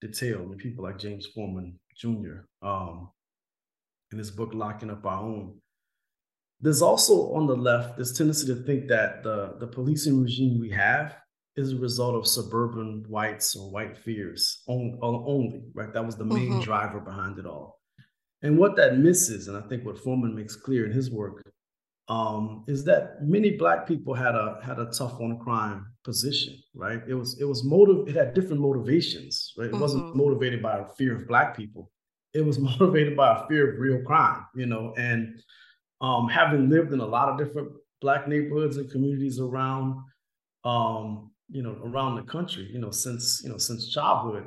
[0.00, 2.44] detail, mean, people like James Forman Jr.
[2.60, 3.10] Um,
[4.12, 5.56] in his book, Locking Up Our Own.
[6.60, 10.70] There's also on the left this tendency to think that the, the policing regime we
[10.70, 11.16] have
[11.56, 15.92] is a result of suburban whites or white fears on- on- only, right?
[15.92, 16.62] That was the main Mhm.
[16.62, 17.80] driver behind it all.
[18.42, 21.42] And what that misses, and I think what Forman makes clear in his work,
[22.08, 27.02] um, is that many black people had a had a tough on crime position, right?
[27.06, 29.68] It was it was motive, it had different motivations, right?
[29.70, 30.16] It wasn't Mhm.
[30.16, 31.92] motivated by a fear of black people.
[32.34, 35.40] It was motivated by a fear of real crime, you know, and
[36.00, 40.02] um, having lived in a lot of different black neighborhoods and communities around
[40.64, 44.46] um, you know, around the country, you know, since, you know, since childhood.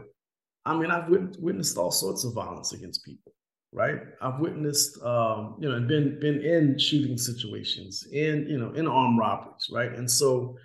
[0.66, 3.32] I mean, I've wit- witnessed all sorts of violence against people,
[3.72, 4.00] right?
[4.22, 8.88] I've witnessed, um, you know, and been been in shooting situations, in you know, in
[8.88, 9.94] armed robberies, right?
[9.94, 10.58] And so,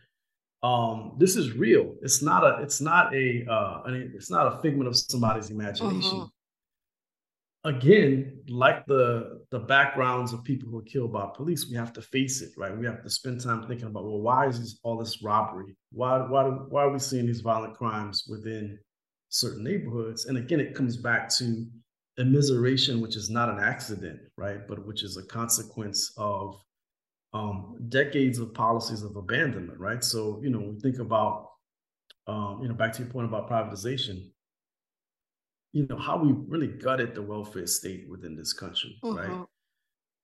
[0.63, 1.95] um, this is real.
[2.03, 6.19] It's not a, it's not a, uh, it's not a figment of somebody's imagination.
[6.21, 6.31] Mhm.
[7.65, 12.03] Again, like the the backgrounds of people who are killed by police, we have to
[12.03, 12.77] face it, right?
[12.77, 15.77] We have to spend time thinking about, well, why is this, all this robbery?
[15.93, 18.79] Why why why are we seeing these violent crimes within
[19.29, 20.25] certain neighborhoods?
[20.25, 21.67] And again, it comes back to
[22.19, 24.67] immiseration, which is not an accident, right?
[24.67, 26.63] But which is a consequence of
[27.33, 30.03] um, decades of policies of abandonment, right?
[30.03, 31.51] So, you know, we think about,
[32.27, 34.31] um, you know, back to your point about privatization,
[35.73, 39.31] you know, how we really gutted the welfare state within this country, right?
[39.31, 39.49] Mhm.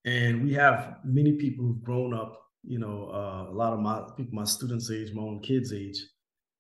[0.04, 4.08] And we have many people who've grown up, you know, uh, a lot of my
[4.16, 5.98] people, my students' age, my own kids' age,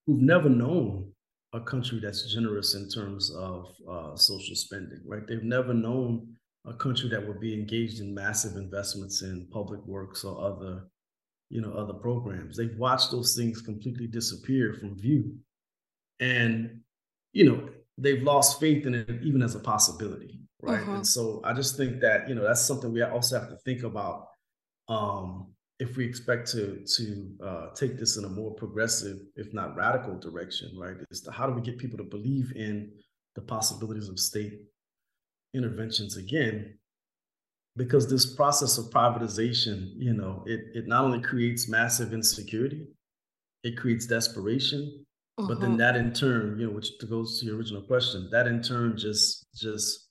[0.06, 1.12] who've never known
[1.52, 5.26] a country that's generous in terms of uh, social spending, right?
[5.26, 10.24] They've never known a country that would be engaged in massive investments in public works
[10.24, 10.88] or other,
[11.48, 12.56] you know, other programs.
[12.56, 15.38] They've watched those things completely disappear from view,
[16.20, 16.82] and
[17.32, 20.84] you know, they've lost faith in it even as a possibility, right?
[20.84, 20.96] Mhm.
[20.96, 23.82] And so I just think that you know that's something we also have to think
[23.82, 24.28] about
[24.88, 29.76] um, if we expect to to uh, take this in a more progressive, if not
[29.76, 30.96] radical, direction, right?
[31.10, 32.92] Is to how do we get people to believe in
[33.34, 34.60] the possibilities of state
[35.54, 36.78] interventions again?
[37.76, 42.86] Because this process of privatization, you know, it it not only creates massive insecurity,
[43.62, 45.04] it creates desperation,
[45.38, 45.48] Mm-hmm.
[45.48, 45.78] But then mm-hmm.
[45.78, 49.46] that in turn, you know, which goes to your original question, that in turn just
[49.54, 50.08] just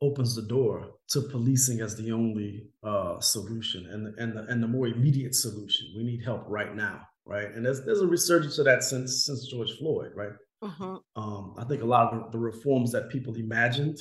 [0.00, 4.68] opens the door to policing as the only uh, solution and and the, and the
[4.68, 5.86] more immediate solution.
[5.96, 7.50] We need help right now, right?
[7.54, 10.32] And there's there's a resurgence of that since since George Floyd, right?
[10.62, 10.96] Mm-hmm.
[11.22, 13.98] Um, I think a lot of the reforms that people imagined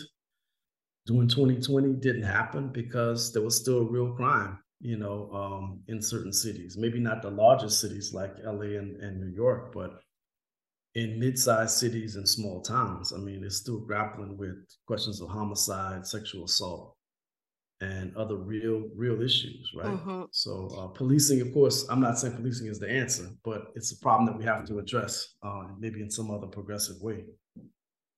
[1.06, 6.32] during 2020 didn't happen because there was still real crime, you know, um, in certain
[6.32, 6.78] cities.
[6.78, 10.00] Maybe not the largest cities like LA and, and New York, but
[10.96, 16.06] in mid-sized cities and small towns, I mean, it's still grappling with questions of homicide,
[16.06, 16.96] sexual assault,
[17.82, 19.88] and other real, real issues, right?
[19.88, 20.24] Mm-hmm.
[20.32, 23.98] So, uh, policing, of course, I'm not saying policing is the answer, but it's a
[24.00, 27.26] problem that we have to address, uh, maybe in some other progressive way.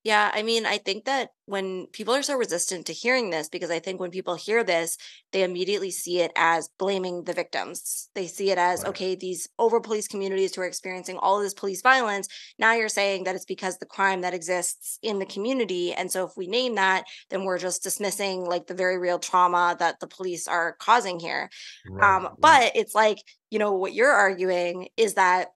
[0.06, 3.72] Yeah, I mean, I think that when people are so resistant to hearing this, because
[3.72, 5.00] I think when people hear this,
[5.32, 8.08] they immediately see it as blaming the victims.
[8.14, 8.90] They see it as, right.
[8.90, 12.28] okay, these over police communities who are experiencing all this police violence,
[12.60, 15.92] now you're saying that it's because the crime that exists in the community.
[15.92, 19.76] And so if we name that, then we're just dismissing like the very real trauma
[19.80, 21.50] that the police are causing here.
[21.90, 22.34] Right, um, right.
[22.38, 23.18] But it's like,
[23.50, 25.48] you know, what you're arguing is that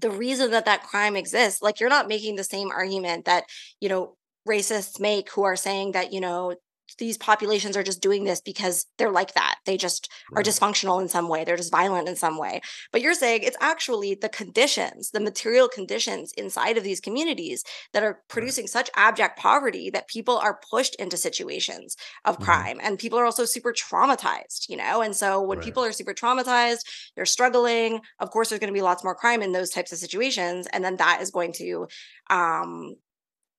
[0.00, 3.44] the reason that that crime exists like you're not making the same argument that
[3.80, 4.16] you know
[4.48, 6.54] racists make who are saying that you know
[6.98, 9.56] these populations are just doing this because they're like that.
[9.66, 11.44] They just are dysfunctional in some way.
[11.44, 12.60] They're just violent in some way.
[12.92, 18.02] But you're saying it's actually the conditions, the material conditions inside of these communities that
[18.02, 22.44] are producing such abject poverty that people are pushed into situations of mm-hmm.
[22.44, 22.80] crime.
[22.82, 25.02] And people are also super traumatized, you know?
[25.02, 25.64] And so when right.
[25.64, 28.00] people are super traumatized, they're struggling.
[28.18, 30.66] Of course, there's going to be lots more crime in those types of situations.
[30.72, 31.88] And then that is going to
[32.30, 32.94] um,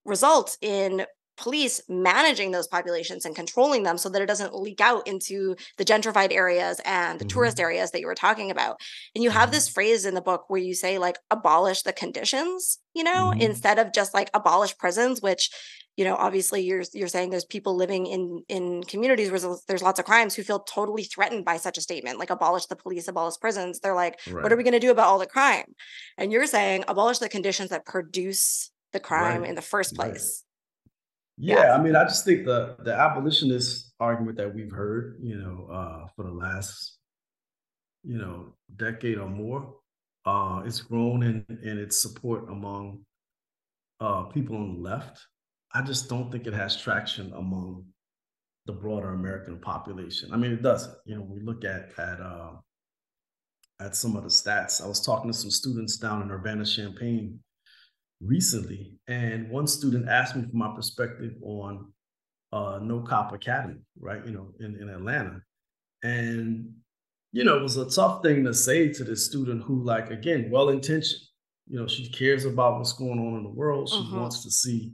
[0.05, 1.05] result in
[1.39, 5.85] police managing those populations and controlling them so that it doesn't leak out into the
[5.85, 7.29] gentrified areas and the mm-hmm.
[7.29, 8.79] tourist areas that you were talking about.
[9.15, 9.53] And you have mm-hmm.
[9.53, 13.41] this phrase in the book where you say like abolish the conditions, you know, mm-hmm.
[13.41, 15.49] instead of just like abolish prisons, which
[15.95, 19.99] you know obviously you're you're saying there's people living in in communities where there's lots
[19.99, 23.37] of crimes who feel totally threatened by such a statement like abolish the police abolish
[23.41, 24.41] prisons they're like right.
[24.41, 25.65] what are we going to do about all the crime
[26.17, 29.49] and you're saying abolish the conditions that produce the crime right.
[29.49, 30.45] in the first place
[31.41, 35.69] yeah, I mean, I just think the the abolitionist argument that we've heard, you know,
[35.71, 36.97] uh, for the last,
[38.03, 39.73] you know, decade or more,
[40.25, 43.05] uh, it's grown in in its support among
[44.01, 45.25] uh, people on the left.
[45.73, 47.85] I just don't think it has traction among
[48.65, 50.33] the broader American population.
[50.33, 50.93] I mean, it doesn't.
[51.05, 52.51] You know, we look at at uh,
[53.79, 54.83] at some of the stats.
[54.83, 57.39] I was talking to some students down in Urbana Champaign
[58.21, 61.91] recently, and one student asked me for my perspective on
[62.51, 64.25] uh, No Cop Academy, right?
[64.25, 65.41] You know, in, in Atlanta.
[66.03, 66.73] And,
[67.31, 70.49] you know, it was a tough thing to say to this student who, like, again,
[70.49, 71.21] well intentioned.
[71.67, 73.89] You know, she cares about what's going on in the world.
[73.89, 74.19] She uh-huh.
[74.19, 74.93] wants to see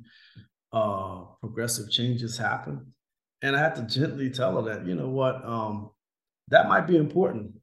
[0.74, 2.94] uh, progressive changes happen.
[3.42, 5.92] And I had to gently tell her that, you know what, um,
[6.50, 7.54] that might be important.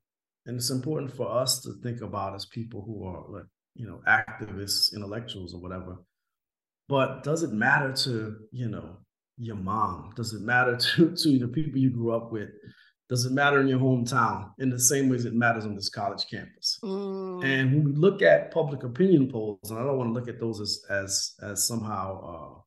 [0.46, 4.00] And it's important for us to think about as people who are like you know,
[4.06, 5.96] activists, intellectuals, or whatever.
[6.88, 8.96] But does it matter to, you know,
[9.38, 10.12] your mom?
[10.16, 12.50] Does it matter to, to the people you grew up with?
[13.08, 16.24] Does it matter in your hometown in the same ways it matters on this college
[16.30, 16.78] campus?
[16.82, 17.44] Mm.
[17.44, 20.40] And when we look at public opinion polls, and I don't want to look at
[20.40, 22.60] those as as as somehow uh,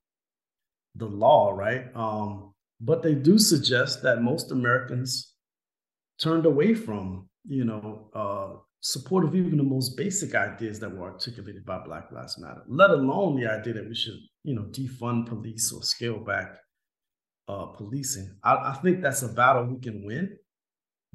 [0.96, 1.86] the law, right?
[1.96, 5.34] Um, but they do suggest that most Americans
[6.20, 11.12] turned away from, you know, uh, support of even the most basic ideas that were
[11.12, 15.26] articulated by Black Lives Matter, let alone the idea that we should, you know, defund
[15.26, 16.60] police or scale back
[17.48, 18.38] uh, policing.
[18.44, 20.38] I, I think that's a battle we can win,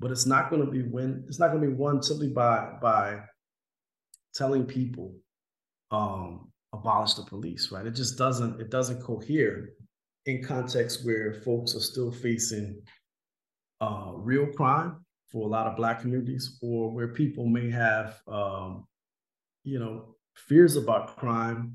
[0.01, 1.23] but it's not going to be win.
[1.29, 3.21] It's not going to be won simply by by
[4.35, 5.15] telling people
[5.93, 7.71] um, abolish the police.
[7.71, 7.87] Right?
[7.87, 8.61] It just doesn't.
[8.61, 9.69] It doesn't cohere
[10.27, 12.83] in context where folks are still facing
[13.81, 18.87] uh, real crime for a lot of black communities or where people may have um,
[19.64, 21.75] you know fears about crime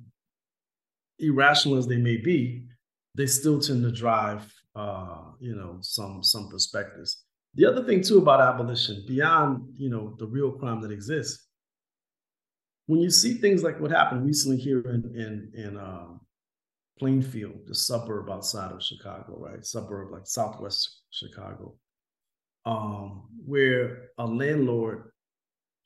[1.19, 2.65] irrational as they may be
[3.15, 7.23] they still tend to drive uh, you know some some perspectives.
[7.55, 11.47] The other thing too about abolition beyond you know the real crime that exists
[12.87, 16.19] when you see things like what happened recently here in in, in um,
[16.99, 19.65] plainfield the suburb outside of chicago right?
[19.65, 21.73] Suburb like southwest chicago
[22.65, 25.11] um, where a landlord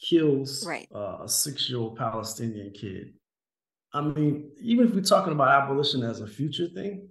[0.01, 0.87] kills right.
[0.95, 3.13] uh, a six-year-old Palestinian kid.
[3.93, 7.09] I mean, even if we're talking about abolition as a future thing,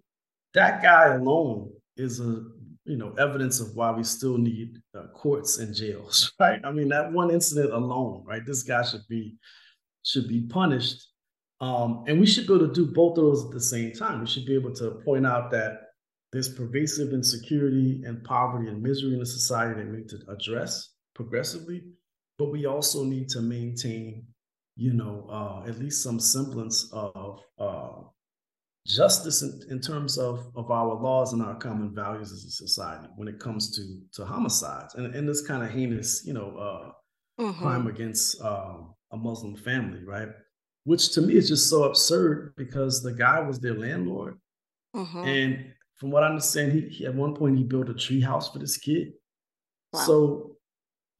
[0.54, 2.44] that guy alone is a
[2.84, 6.60] you know evidence of why we still need uh, courts and jails, right?
[6.64, 8.42] I mean, that one incident alone, right?
[8.46, 9.36] This guy should be
[10.04, 11.06] should be punished
[11.60, 14.20] Um, and we should be able to do both of those at the same time.
[14.20, 15.87] We should be able to point out that
[16.32, 20.90] there's pervasive insecurity and poverty and misery in the society that we need to address
[21.14, 21.82] progressively,
[22.38, 24.26] but we also need to maintain,
[24.76, 28.02] you know, uh, at least some semblance of uh,
[28.86, 33.08] justice in, in, terms of, of our laws and our common values as a society
[33.16, 37.42] when it comes to to homicides and, and this kind of heinous, you know, uh,
[37.42, 37.58] mm-hmm.
[37.60, 40.28] crime against um, a Muslim family, right?
[40.84, 44.38] Which to me is just so absurd because the guy was their landlord,
[44.94, 45.24] mm-hmm.
[45.24, 48.50] and from what I understand, he, he, at one point he built a tree house
[48.50, 49.12] for this kid.
[49.92, 50.00] Wow.
[50.00, 50.58] So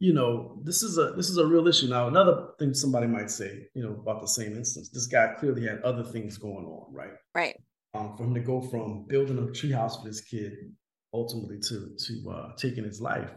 [0.01, 1.89] you know, this is a this is a real issue.
[1.89, 5.66] Now, another thing somebody might say, you know, about the same instance, this guy clearly
[5.66, 7.14] had other things going on, right?
[7.35, 7.57] Right.
[7.95, 10.53] Um, for him to go from building a treehouse for this kid
[11.12, 13.31] ultimately to to uh, taking his life.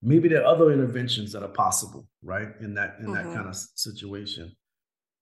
[0.00, 2.48] Maybe there are other interventions that are possible, right?
[2.60, 3.14] In that in mm-hmm.
[3.14, 4.54] that kind of situation,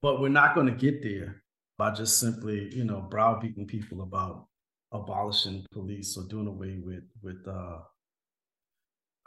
[0.03, 1.43] but we're not going to get there
[1.79, 4.47] by just simply, you know, browbeating people about
[4.93, 7.79] abolishing police or doing away with with uh,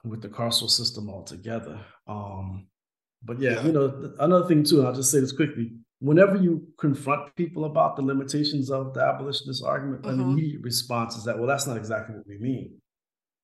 [0.04, 1.80] with the carceral system altogether.
[2.08, 2.68] Um,
[3.24, 5.74] but yeah, yeah, you know, another thing too, I'll just say this quickly.
[6.00, 10.22] Whenever you confront people about the limitations of the abolitionist argument, mm-hmm.
[10.22, 12.80] an immediate response is that, well, that's not exactly what we mean.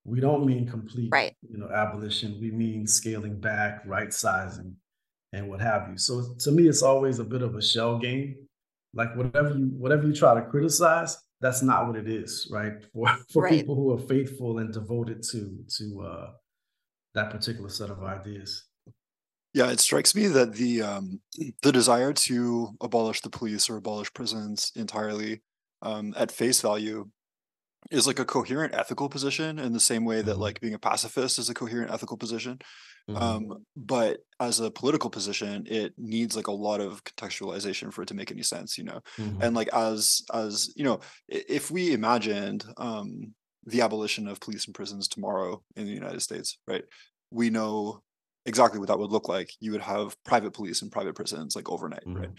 [0.06, 1.36] We don't mean complete, right.
[1.50, 2.38] you know, abolition.
[2.40, 4.76] We mean scaling back, right sizing,
[5.34, 5.98] and what have you.
[5.98, 8.36] So to me, it's always a bit of a shell game.
[8.94, 12.74] Like whatever you whatever you try to criticize, that's not what it is, right?
[12.94, 13.52] For for right.
[13.52, 16.28] people who are faithful and devoted to to uh,
[17.14, 18.66] that particular set of ideas.
[19.54, 21.22] Yeah, it strikes me that the um,
[21.62, 25.42] the desire to abolish the police or abolish prisons entirely
[25.84, 27.10] um, at face value
[27.92, 30.42] is like a coherent ethical position in the same way that mm-hmm.
[30.42, 32.58] like being a pacifist is a coherent ethical position.
[33.10, 33.22] Mm-hmm.
[33.22, 38.08] Um, but as a political position, it needs like a lot of contextualization for it
[38.08, 39.00] to make any sense, you know.
[39.18, 39.42] Mm-hmm.
[39.42, 43.34] And like as as you know, if we imagined um,
[43.66, 46.84] the abolition of police and prisons tomorrow in the United States, right?
[47.32, 48.02] We know
[48.46, 49.50] exactly what that would look like.
[49.60, 52.22] You would have private police and private prisons like overnight, mm-hmm.
[52.22, 52.32] right?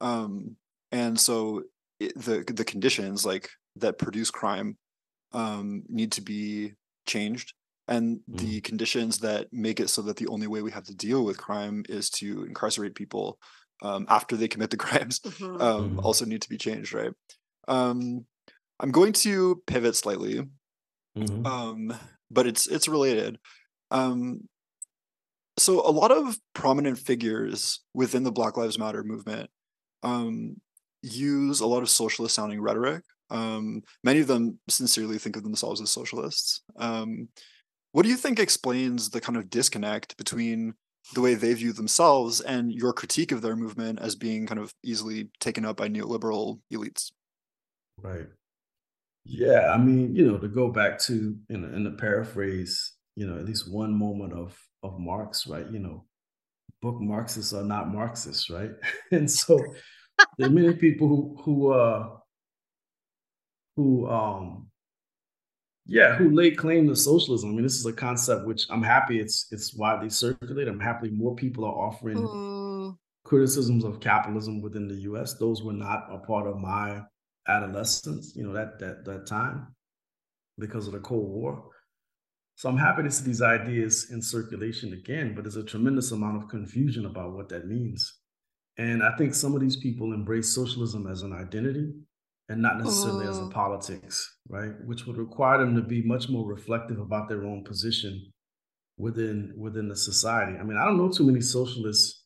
[0.00, 0.56] Um,
[0.90, 1.62] and so
[2.00, 4.76] it, the the conditions like that produce crime
[5.32, 6.72] um, need to be
[7.06, 7.54] changed,
[7.88, 8.36] and mm-hmm.
[8.36, 11.38] the conditions that make it so that the only way we have to deal with
[11.38, 13.38] crime is to incarcerate people
[13.82, 15.60] um, after they commit the crimes mm-hmm.
[15.60, 15.98] Um, mm-hmm.
[16.00, 17.12] also need to be changed, right?
[17.68, 18.26] Um,
[18.80, 20.44] I'm going to pivot slightly
[21.16, 21.46] Mm-hmm.
[21.46, 21.94] Um,
[22.30, 23.38] but it's it's related.
[23.90, 24.48] Um,
[25.58, 29.50] so a lot of prominent figures within the Black Lives Matter movement
[30.02, 30.56] um,
[31.02, 33.02] use a lot of socialist sounding rhetoric.
[33.30, 36.62] Um, many of them sincerely think of themselves as socialists.
[36.76, 37.28] Um,
[37.92, 40.74] what do you think explains the kind of disconnect between
[41.14, 44.72] the way they view themselves and your critique of their movement as being kind of
[44.82, 47.12] easily taken up by neoliberal elites?
[47.98, 48.26] Right.
[49.24, 53.38] Yeah, I mean, you know, to go back to in in the paraphrase, you know,
[53.38, 55.70] at least one moment of of Marx, right?
[55.70, 56.04] You know,
[56.80, 58.72] book Marxists are not Marxists, right?
[59.12, 59.60] and so
[60.38, 62.16] there are many people who who uh
[63.76, 64.71] who um
[65.86, 67.50] yeah, who laid claim to socialism.
[67.50, 70.68] I mean, this is a concept which I'm happy it's it's widely circulated.
[70.68, 72.96] I'm happy more people are offering mm.
[73.24, 75.34] criticisms of capitalism within the US.
[75.34, 77.02] Those were not a part of my
[77.48, 79.74] adolescence, you know, that that that time
[80.58, 81.64] because of the Cold War.
[82.54, 86.36] So I'm happy to see these ideas in circulation again, but there's a tremendous amount
[86.36, 88.20] of confusion about what that means.
[88.78, 91.92] And I think some of these people embrace socialism as an identity
[92.52, 93.50] and not necessarily as a mm.
[93.50, 94.72] politics, right?
[94.84, 98.32] Which would require them to be much more reflective about their own position
[98.98, 100.58] within within the society.
[100.58, 102.22] I mean, I don't know too many socialists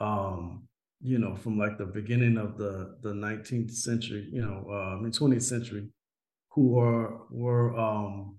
[0.00, 0.68] um,
[1.00, 5.00] you know, from like the beginning of the the 19th century, you know, uh, I
[5.00, 5.88] mean 20th century,
[6.50, 8.38] who are were um,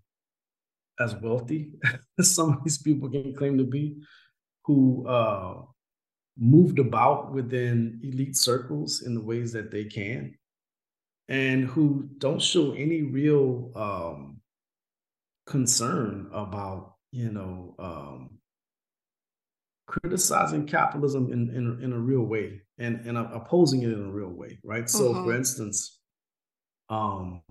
[0.99, 1.73] as wealthy
[2.19, 3.97] as some of these people can claim to be,
[4.65, 5.61] who uh,
[6.38, 10.36] moved about within elite circles in the ways that they can,
[11.30, 14.39] and who don't show any real um,
[15.45, 18.38] concern about you know um,
[19.88, 24.30] criticizing capitalism in, in, in a real way and, and opposing it in a real
[24.30, 24.89] way, right?
[24.89, 25.38] So, for mm-hmm.
[25.38, 25.99] instance,
[26.89, 27.41] um,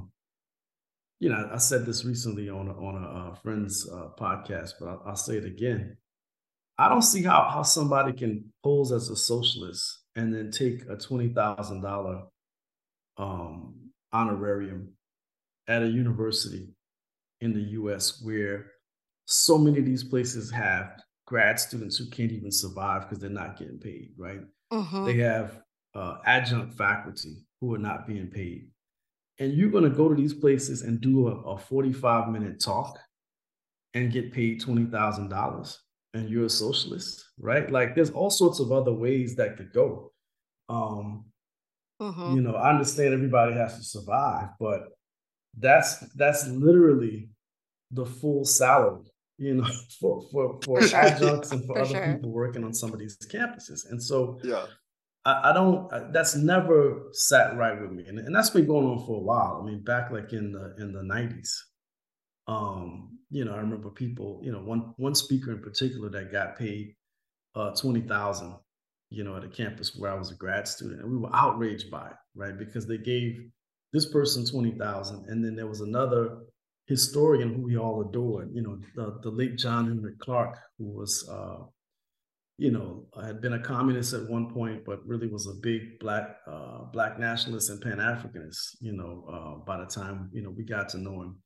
[1.18, 4.88] you know, I said this recently on a, on a, uh, friend's uh, podcast, but
[4.88, 5.96] I'll, I'll, say it again.
[6.78, 10.96] I don't see how how somebody can pose as a socialist and then take a
[10.96, 12.24] twenty thousand dollar
[13.18, 13.74] um,
[14.12, 14.92] honorarium
[15.68, 16.68] at a university
[17.40, 18.22] in the U.S.
[18.22, 18.72] where
[19.26, 23.58] so many of these places have grad students who can't even survive because they're not
[23.58, 24.40] getting paid, right?
[24.72, 25.04] Mm-hmm.
[25.04, 25.60] They have
[25.94, 28.68] uh, adjunct faculty who are not being paid.
[29.38, 32.98] And you're going to go to these places and do a, a 45 minute talk
[33.94, 35.76] and get paid $20,000
[36.14, 37.70] and you're a socialist, right?
[37.70, 40.12] Like there's all sorts of other ways that could go.
[40.68, 41.26] Um,
[42.01, 42.36] mm-hmm.
[42.36, 44.88] You know, I understand everybody has to survive, but
[45.59, 47.28] that's that's literally
[47.90, 49.05] the full salary,
[49.38, 49.68] you know,
[50.01, 52.14] for for for adjuncts and for, for other sure.
[52.14, 53.90] people working on some of these campuses.
[53.90, 54.66] And so, yeah,
[55.24, 55.90] I, I don't.
[56.12, 59.61] That's never sat right with me, and, and that's been going on for a while.
[59.62, 61.66] I mean, back like in the in the nineties,
[62.47, 66.57] um, you know, I remember people, you know, one one speaker in particular that got
[66.57, 66.94] paid
[67.55, 68.55] uh, twenty thousand,
[69.11, 71.90] you know, at a campus where I was a grad student, and we were outraged
[71.90, 72.59] by it, right?
[72.59, 73.40] Because they gave
[73.92, 76.38] this person twenty thousand, and then there was another
[76.86, 81.28] historian who we all adored, you know, the, the late John Henrik Clarke, who was,
[81.28, 81.64] uh,
[82.59, 86.36] you know, had been a communist at one point, but really was a big black
[86.46, 88.76] uh, black nationalist and Pan Africanist.
[88.80, 91.42] You know, uh, by the time you know we got to know him,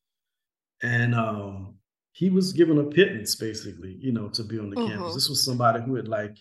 [0.83, 1.75] and um,
[2.13, 4.93] he was given a pittance basically, you know, to be on the mm-hmm.
[4.93, 5.15] campus.
[5.15, 6.37] This was somebody who had like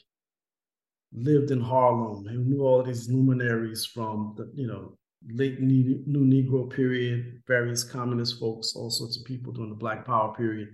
[1.14, 4.98] lived in Harlem, who knew all these luminaries from the, you know,
[5.32, 10.34] late New Negro period, various communist folks, all sorts of people during the Black Power
[10.36, 10.70] period.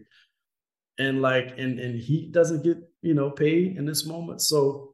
[0.98, 4.42] And like, and and he doesn't get, you know, paid in this moment.
[4.42, 4.94] So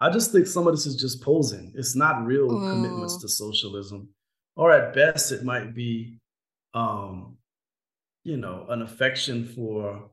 [0.00, 1.72] I just think some of this is just posing.
[1.74, 2.70] It's not real mm.
[2.70, 4.08] commitments to socialism.
[4.54, 6.18] Or at best, it might be
[6.74, 7.36] um,
[8.24, 10.10] you know, an affection for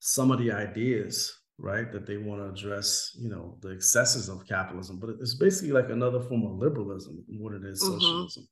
[0.00, 4.46] some of the ideas, right, that they want to address, you know, the excesses of
[4.46, 4.98] capitalism.
[4.98, 7.98] But it's basically like another form of liberalism, what it is, mm-hmm.
[7.98, 8.48] socialism.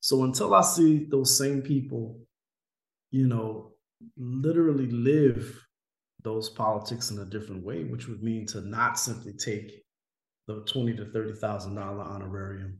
[0.00, 2.20] So until I see those same people,
[3.10, 3.72] you know,
[4.16, 5.58] literally live
[6.22, 9.72] those politics in a different way, which would mean to not simply take
[10.46, 12.78] the twenty to thirty thousand dollar honorarium,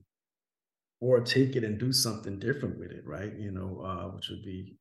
[1.00, 3.32] or take it and do something different with it, right?
[3.38, 4.76] You know, uh, which would be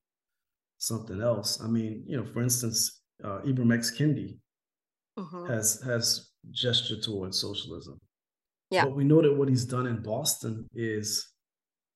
[0.80, 1.62] something else.
[1.62, 3.92] I mean, you know, for instance, uh, Ibram X.
[3.98, 4.38] Kendi
[5.18, 5.46] mm-hmm.
[5.52, 8.00] has has gestured towards socialism.
[8.70, 8.86] Yeah.
[8.86, 11.28] But we know that what he's done in Boston is,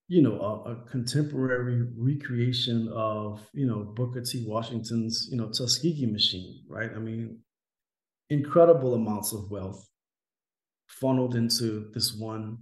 [0.08, 4.46] you know, a, a, contemporary recreation of, you know, Booker T.
[4.48, 6.92] Washington's, you know, Tuskegee machine, right?
[6.96, 7.40] I mean,
[8.30, 9.90] incredible amounts of wealth
[10.88, 12.58] funneled into this one,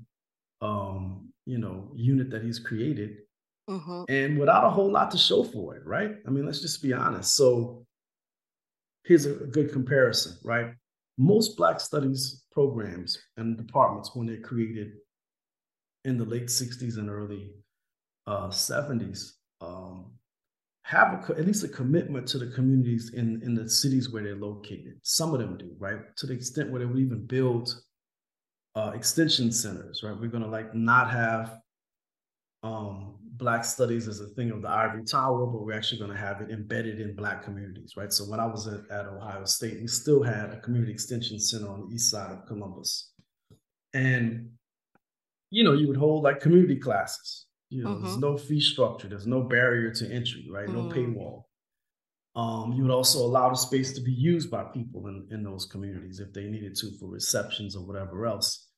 [0.62, 3.18] um, you know, unit that he's created
[3.70, 4.04] mm-hmm.
[4.10, 6.12] and without a whole lot to show for it, right?
[6.26, 7.36] I mean, let's just be honest.
[7.36, 7.86] So
[9.06, 10.74] here's a good comparison, right?
[11.18, 14.94] Most Black Studies programs and departments, when they're created
[16.04, 17.52] in the late 60s and early
[18.28, 19.32] uh, 70s,
[19.62, 20.12] um,
[20.84, 24.36] have a, at least a commitment to the communities in, in the cities where they're
[24.36, 25.00] located.
[25.04, 26.16] Some of them do, right?
[26.18, 27.76] To the extent where they would even build
[28.76, 30.16] uh, extension centers, right?
[30.20, 31.58] We're going to like not have
[32.66, 36.18] um, Black studies as a thing of the ivory tower, but we're actually going to
[36.18, 38.12] have it embedded in Black communities, right?
[38.12, 41.70] So when I was at, at Ohio State, we still had a community extension center
[41.70, 43.12] on the east side of Columbus.
[43.94, 44.50] And,
[45.52, 47.46] you know, you would hold like community classes.
[47.70, 48.06] You know, mm-hmm.
[48.06, 50.70] there's no fee structure, there's no barrier to entry, right?
[50.70, 50.94] No mm.
[50.94, 51.44] paywall.
[52.36, 55.66] Um, you would also allow the space to be used by people in, in those
[55.66, 58.70] communities if they needed to for receptions or whatever else.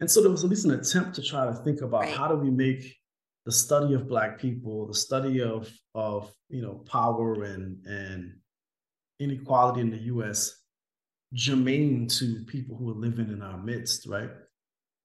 [0.00, 2.16] And so there was at least an attempt to try to think about right.
[2.16, 2.99] how do we make
[3.46, 8.34] the study of black people the study of of you know power and and
[9.18, 10.62] inequality in the us
[11.34, 14.30] germane to people who are living in our midst right?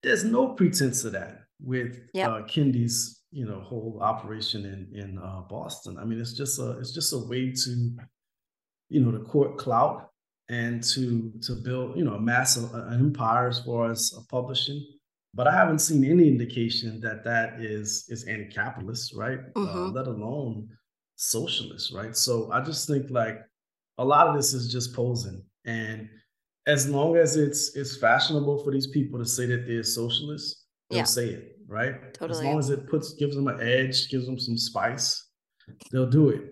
[0.03, 2.29] There's no pretense of that with yep.
[2.29, 5.97] uh, kendi's you know whole operation in in uh, boston.
[5.97, 7.95] I mean it's just a it's just a way to
[8.89, 10.09] you know to court clout
[10.49, 14.85] and to to build you know amass an empire as far as publishing
[15.35, 19.39] but I haven't seen any indication that that is is anti-capitalist, right?
[19.55, 19.77] Uh, mm-hmm.
[19.77, 20.69] Uh, let alone
[21.17, 22.15] socialist, right?
[22.15, 23.41] So I just think like
[23.97, 26.09] a lot of this is just posing, and
[26.67, 30.99] as long as it's it's fashionable for these people to say that they're socialists, they'll
[30.99, 31.03] yeah.
[31.03, 32.13] say it, right?
[32.13, 32.39] Totally.
[32.39, 35.31] As long as it puts gives them an edge, gives them some spice,
[35.91, 36.43] they'll do it.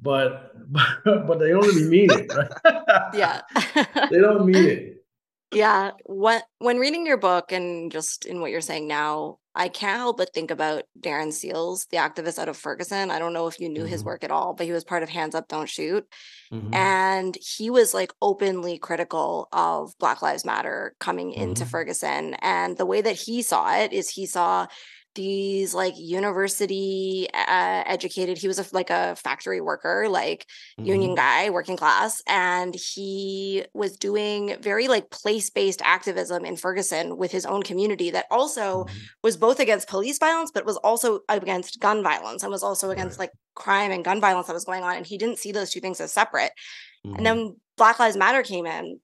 [0.00, 3.14] But but, but they don't really mean it, right?
[3.14, 3.42] yeah.
[4.10, 4.91] they don't mean it
[5.52, 9.98] yeah what when reading your book and just in what you're saying now i can't
[9.98, 13.60] help but think about darren seals the activist out of ferguson i don't know if
[13.60, 13.88] you knew mm-hmm.
[13.88, 16.06] his work at all but he was part of hands up don't shoot
[16.52, 16.72] mm-hmm.
[16.74, 21.70] and he was like openly critical of black lives matter coming into mm-hmm.
[21.70, 24.66] ferguson and the way that he saw it is he saw
[25.14, 30.46] these like university uh, educated he was a, like a factory worker like
[30.78, 30.88] mm-hmm.
[30.88, 37.30] union guy working class and he was doing very like place-based activism in ferguson with
[37.30, 38.98] his own community that also mm-hmm.
[39.22, 43.18] was both against police violence but was also against gun violence and was also against
[43.18, 43.24] right.
[43.24, 45.80] like crime and gun violence that was going on and he didn't see those two
[45.80, 46.52] things as separate
[47.06, 47.16] mm-hmm.
[47.16, 48.98] and then black lives matter came in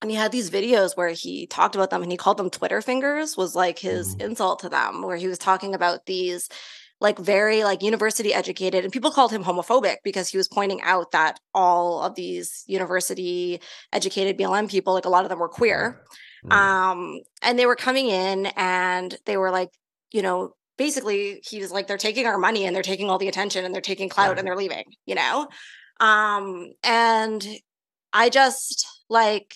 [0.00, 2.80] and he had these videos where he talked about them and he called them twitter
[2.80, 4.30] fingers was like his mm-hmm.
[4.30, 6.48] insult to them where he was talking about these
[7.00, 11.12] like very like university educated and people called him homophobic because he was pointing out
[11.12, 13.60] that all of these university
[13.92, 16.02] educated blm people like a lot of them were queer
[16.50, 19.70] um and they were coming in and they were like
[20.12, 23.28] you know basically he was like they're taking our money and they're taking all the
[23.28, 24.38] attention and they're taking clout right.
[24.38, 25.48] and they're leaving you know
[26.00, 27.46] um and
[28.12, 29.54] i just like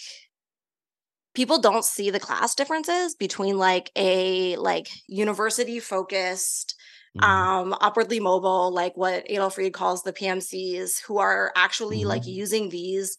[1.35, 6.75] people don't see the class differences between like a like university focused
[7.17, 7.29] mm-hmm.
[7.29, 12.09] um upwardly mobile like what Adolph Reed calls the PMCs who are actually mm-hmm.
[12.09, 13.17] like using these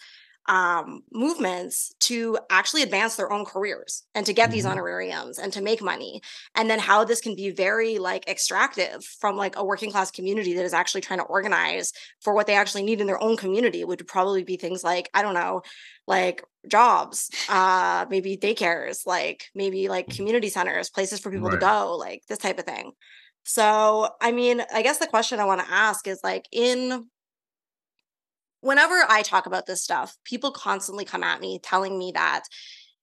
[0.48, 4.54] um, movements to actually advance their own careers and to get mm-hmm.
[4.54, 6.22] these honorariums and to make money
[6.56, 10.54] and then how this can be very like extractive from like a working class community
[10.54, 13.86] that is actually trying to organize for what they actually need in their own community
[13.86, 15.62] would probably be things like i don't know
[16.08, 21.56] like jobs uh maybe daycares like maybe like community centers places for people right.
[21.56, 22.92] to go like this type of thing
[23.44, 27.08] so i mean i guess the question i want to ask is like in
[28.64, 32.44] whenever I talk about this stuff, people constantly come at me telling me that,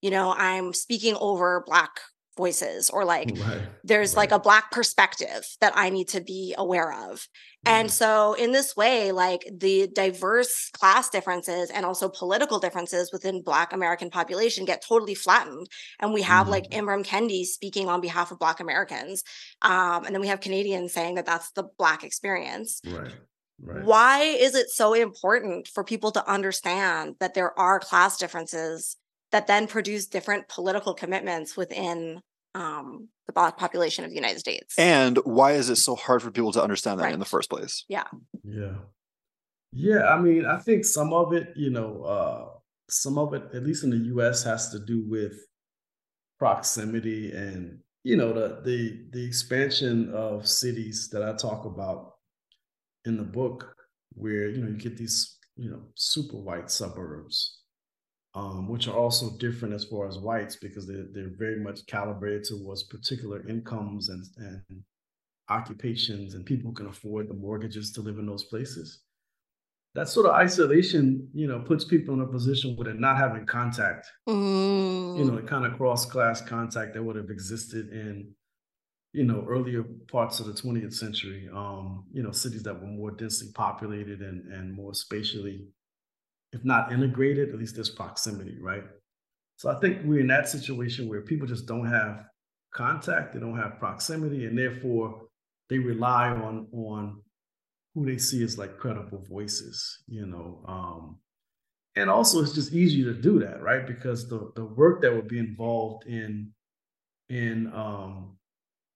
[0.01, 2.01] you know, I'm speaking over Black
[2.37, 3.61] voices or like right.
[3.85, 4.23] there's right.
[4.23, 7.27] like a Black perspective that I need to be aware of.
[7.67, 7.93] And mm-hmm.
[7.93, 13.75] so, in this way, like the diverse class differences and also political differences within Black
[13.75, 15.67] American population get totally flattened.
[15.99, 16.53] And we have mm-hmm.
[16.53, 19.23] like Ibram Kendi speaking on behalf of Black Americans.
[19.61, 22.81] Um, and then we have Canadians saying that that's the Black experience.
[22.87, 23.13] Right.
[23.63, 23.85] Right.
[23.85, 28.97] Why is it so important for people to understand that there are class differences
[29.33, 32.21] that then produce different political commitments within
[32.55, 34.79] um, the black population of the United States?
[34.79, 37.15] And why is it so hard for people to understand that right.
[37.15, 37.85] in the first place?
[37.89, 38.05] Yeah.
[38.45, 38.77] Yeah.
[39.73, 40.05] Yeah.
[40.07, 42.49] I mean, I think some of it, you know, uh,
[42.89, 45.35] some of it, at least in the US, has to do with
[46.41, 52.15] proximity and you know the the the expansion of cities that I talk about
[53.05, 53.75] in the book
[54.15, 57.61] where you know you get these you know super white suburbs
[58.35, 62.45] um, which are also different as far as whites because they're, they're very much calibrated
[62.45, 64.83] towards particular incomes and, and
[65.49, 69.03] occupations and people can afford the mortgages to live in those places
[69.95, 73.45] that sort of isolation you know puts people in a position where they're not having
[73.47, 75.19] contact mm.
[75.19, 78.33] you know the kind of cross class contact that would have existed in
[79.13, 83.11] you know, earlier parts of the 20th century, um, you know, cities that were more
[83.11, 85.67] densely populated and, and more spatially,
[86.53, 88.85] if not integrated, at least there's proximity, right?
[89.57, 92.25] So I think we're in that situation where people just don't have
[92.73, 95.27] contact, they don't have proximity, and therefore
[95.69, 97.21] they rely on on
[97.95, 100.65] who they see as like credible voices, you know.
[100.67, 101.19] Um,
[101.97, 103.87] and also it's just easier to do that, right?
[103.87, 106.53] Because the the work that would be involved in
[107.29, 108.37] in um,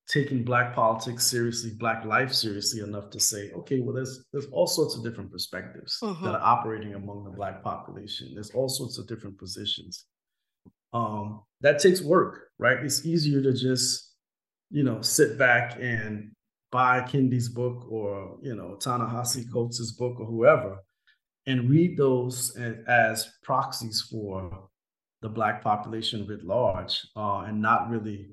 [0.09, 4.67] taking black politics seriously, black life seriously enough to say, okay, well, there's there's all
[4.67, 8.31] sorts of different perspectives that are operating among the black population.
[8.35, 10.05] There's all sorts of different positions.
[10.93, 12.79] Um, that takes work, right?
[12.79, 14.15] It's easier to just,
[14.71, 16.31] you know, sit back and
[16.71, 20.79] buy Kendi's book or you know Ta-Nehisi Coates' book or whoever,
[21.47, 24.69] and read those as, as proxies for
[25.23, 28.29] the black population writ large, uh, and not really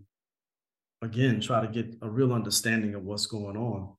[1.01, 3.93] again try to get a real understanding of what's going on.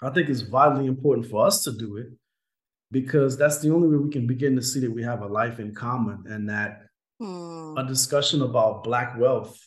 [0.00, 2.08] I think it's vitally important for us to do it
[2.90, 5.58] because that's the only way we can begin to see that we have a life
[5.58, 6.82] in common and that
[7.20, 7.74] hmm.
[7.76, 9.58] a discussion about Black wealth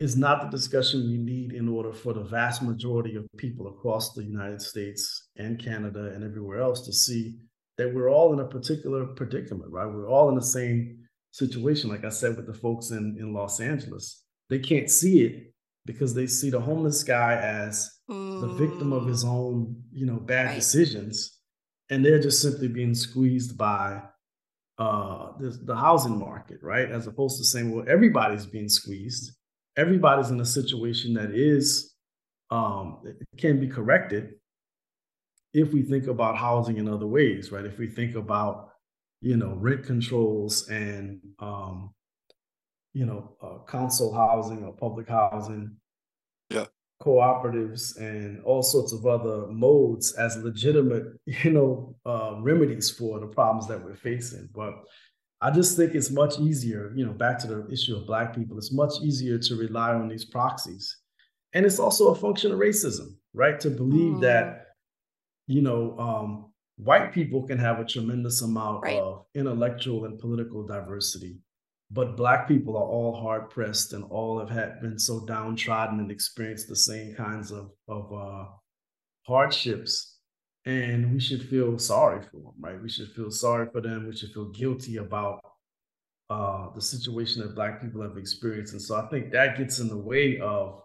[0.00, 4.12] is not the discussion we need in order for the vast majority of people across
[4.12, 7.36] the United States and Canada and everywhere else to see
[7.78, 9.86] that we're all in a particular predicament, right?
[9.86, 10.98] We're all in the same
[11.32, 14.23] situation, like I said, with the folks in, in Los Angeles
[14.54, 15.52] they can't see it
[15.84, 18.40] because they see the homeless guy as mm.
[18.40, 20.54] the victim of his own, you know, bad right.
[20.54, 21.40] decisions,
[21.90, 24.00] and they're just simply being squeezed by
[24.78, 26.88] uh, the, the housing market, right?
[26.88, 29.32] As opposed to saying, well, everybody's being squeezed,
[29.76, 31.94] everybody's in a situation that is
[32.52, 33.02] um,
[33.36, 34.34] can be corrected
[35.52, 37.64] if we think about housing in other ways, right?
[37.64, 38.70] If we think about
[39.20, 41.90] you know rent controls and um,
[42.94, 45.76] you know, uh, council housing or public housing.
[46.50, 46.66] Yeah.
[47.02, 53.26] cooperatives and all sorts of other modes as legitimate, you know, uh, remedies for the
[53.26, 54.48] problems that we're facing.
[54.54, 54.74] But
[55.40, 58.56] I just think it's much easier, you know, back to the issue of Black people,
[58.56, 60.96] it's much easier to rely on these proxies.
[61.52, 63.58] And it's also a function of racism, right?
[63.60, 64.20] To believe mm.
[64.22, 64.68] that,
[65.46, 68.96] you know, um, white people can have a tremendous amount right.
[68.96, 71.36] of intellectual and political diversity
[71.94, 76.10] but black people are all hard pressed and all have had been so downtrodden and
[76.10, 78.46] experienced the same kinds of of uh,
[79.26, 80.18] hardships.
[80.66, 82.82] And we should feel sorry for them right?
[82.82, 84.06] We should feel sorry for them.
[84.08, 85.40] We should feel guilty about
[86.30, 88.72] uh, the situation that black people have experienced.
[88.72, 90.82] And so i think that gets in the way of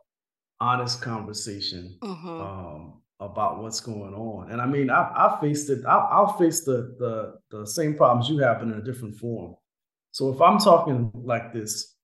[0.59, 2.41] honest conversation mm-hmm.
[2.41, 4.51] um, about what's going on.
[4.51, 8.29] And i mean i, I faced it I, i'll face the, the the same problems
[8.29, 9.55] you have but in a different form
[10.11, 11.95] so if I'm talking like this,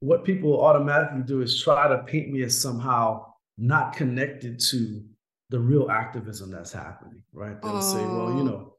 [0.00, 3.26] what people automatically do is try to paint me as somehow
[3.56, 5.02] not connected to
[5.50, 7.60] the real activism that's happening, right?
[7.62, 8.44] They'll say, well, you oh.
[8.44, 8.78] know,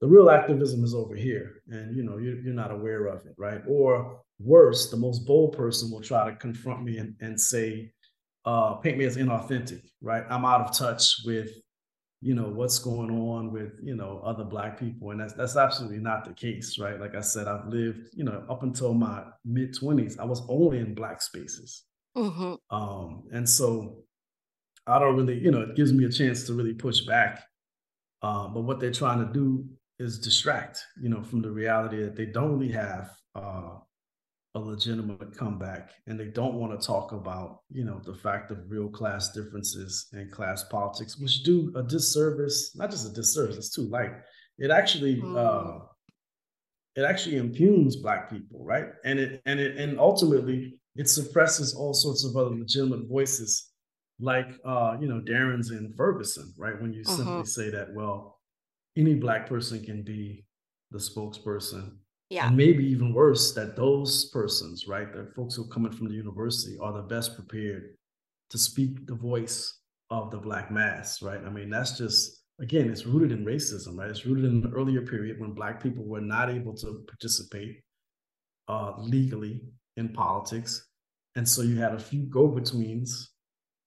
[0.00, 3.34] the real activism is over here and you know you're, you're not aware of it
[3.36, 7.92] right or worse the most bold person will try to confront me and, and say
[8.46, 11.50] uh, paint me as inauthentic right i'm out of touch with
[12.22, 15.98] you know what's going on with you know other black people and that's that's absolutely
[15.98, 19.74] not the case right like i said i've lived you know up until my mid
[19.74, 21.84] 20s i was only in black spaces
[22.16, 22.54] mm-hmm.
[22.74, 24.02] um and so
[24.86, 27.42] i don't really you know it gives me a chance to really push back
[28.22, 29.64] um but what they're trying to do
[29.98, 33.76] is distract you know from the reality that they don't really have uh
[34.54, 38.58] a legitimate comeback and they don't want to talk about you know the fact of
[38.68, 43.70] real class differences and class politics which do a disservice not just a disservice it's
[43.70, 44.10] too light
[44.58, 45.36] it actually mm.
[45.36, 45.84] uh
[46.96, 51.94] it actually impugns black people right and it and it and ultimately it suppresses all
[51.94, 53.70] sorts of other legitimate voices
[54.18, 57.16] like uh you know darren's in ferguson right when you uh-huh.
[57.16, 58.40] simply say that well
[58.96, 60.44] any black person can be
[60.90, 61.92] the spokesperson
[62.30, 62.46] yeah.
[62.46, 66.14] And maybe even worse, that those persons, right, the folks who are coming from the
[66.14, 67.96] university are the best prepared
[68.50, 71.40] to speak the voice of the black mass, right?
[71.44, 74.10] I mean, that's just again, it's rooted in racism, right?
[74.10, 77.82] It's rooted in an earlier period when black people were not able to participate
[78.68, 79.62] uh, legally
[79.96, 80.86] in politics.
[81.36, 83.30] And so you had a few go-betweens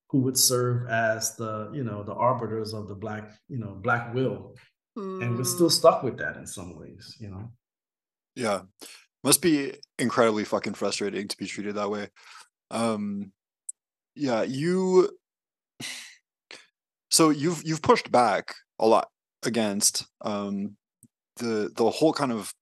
[0.10, 4.14] who would serve as the, you know, the arbiters of the black, you know, black
[4.14, 4.56] will.
[4.98, 5.24] Mm.
[5.24, 5.74] And we're still hmm.
[5.74, 7.52] stuck with that in some ways, you know.
[8.36, 8.62] Yeah.
[9.24, 12.10] Must be incredibly fucking frustrating to be treated that way.
[12.72, 13.32] Um
[14.16, 15.18] yeah, you
[17.10, 19.10] so you've you've pushed back a lot
[19.44, 20.76] against um
[21.38, 22.54] the the whole kind of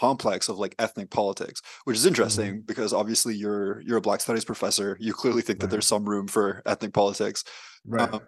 [0.00, 2.66] complex of like ethnic politics, which is interesting mm-hmm.
[2.66, 4.96] because obviously you're you're a black studies professor.
[5.00, 5.60] You clearly think right.
[5.62, 7.44] that there's some room for ethnic politics.
[7.86, 8.12] Right.
[8.12, 8.20] Um,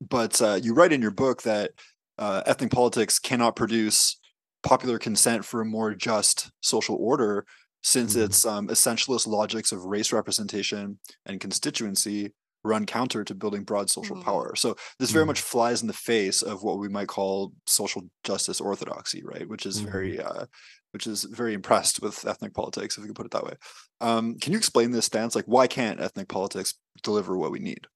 [0.00, 1.72] but uh, you write in your book that
[2.18, 4.18] uh, ethnic politics cannot produce
[4.64, 7.44] popular consent for a more just social order
[7.82, 8.24] since mm-hmm.
[8.24, 12.32] its um, essentialist logics of race representation and constituency
[12.64, 14.24] run counter to building broad social mm-hmm.
[14.24, 14.56] power.
[14.56, 15.28] So this very mm-hmm.
[15.28, 19.46] much flies in the face of what we might call social justice orthodoxy, right?
[19.46, 20.26] Which is very, mm-hmm.
[20.26, 20.46] uh,
[20.92, 23.52] which is very impressed with ethnic politics, if we can put it that way.
[24.00, 25.36] Um, can you explain this stance?
[25.36, 27.86] Like, why can't ethnic politics deliver what we need?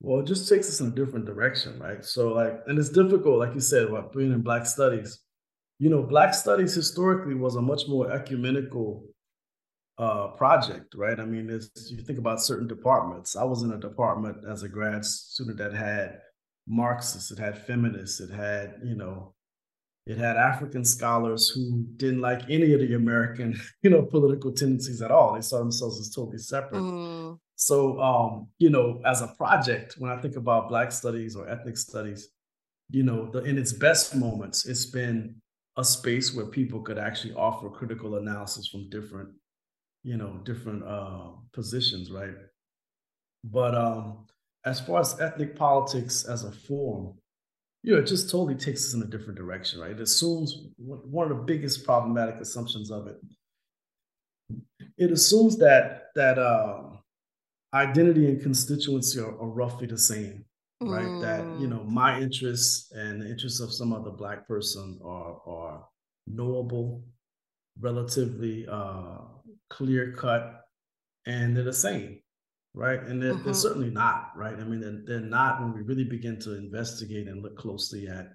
[0.00, 2.04] Well, it just takes us in a different direction, right?
[2.04, 5.20] So, like, and it's difficult, like you said, about being in Black studies,
[5.78, 9.04] you know, Black Studies historically was a much more ecumenical
[9.98, 11.18] uh, project, right?
[11.18, 13.36] I mean, you think about certain departments.
[13.36, 16.18] I was in a department as a grad student that had
[16.66, 19.34] Marxists, it had feminists, it had, you know,
[20.06, 25.00] it had African scholars who didn't like any of the American, you know, political tendencies
[25.00, 25.34] at all.
[25.34, 26.80] They saw themselves as totally separate.
[26.80, 27.38] Mm.
[27.56, 31.76] So, um, you know, as a project, when I think about Black studies or ethnic
[31.76, 32.28] studies,
[32.90, 35.36] you know, the, in its best moments, it's been
[35.76, 39.30] a space where people could actually offer critical analysis from different,
[40.02, 42.34] you know, different uh, positions, right?
[43.44, 44.26] But um,
[44.64, 47.14] as far as ethnic politics as a form,
[47.82, 49.90] you know, it just totally takes us in a different direction, right?
[49.90, 53.16] It assumes one of the biggest problematic assumptions of it.
[54.96, 56.82] It assumes that that uh,
[57.74, 60.44] identity and constituency are, are roughly the same,
[60.80, 61.06] right?
[61.06, 61.20] Mm.
[61.22, 61.88] That you know mm.
[61.88, 65.84] my interests and the interests of some other black person are are
[66.26, 67.02] knowable,
[67.80, 69.18] relatively uh,
[69.70, 70.62] clear cut,
[71.26, 72.20] and they're the same,
[72.72, 73.00] right?
[73.00, 73.44] And they're, mm-hmm.
[73.44, 74.54] they're certainly not, right?
[74.54, 78.28] I mean, they're, they're not when we really begin to investigate and look closely at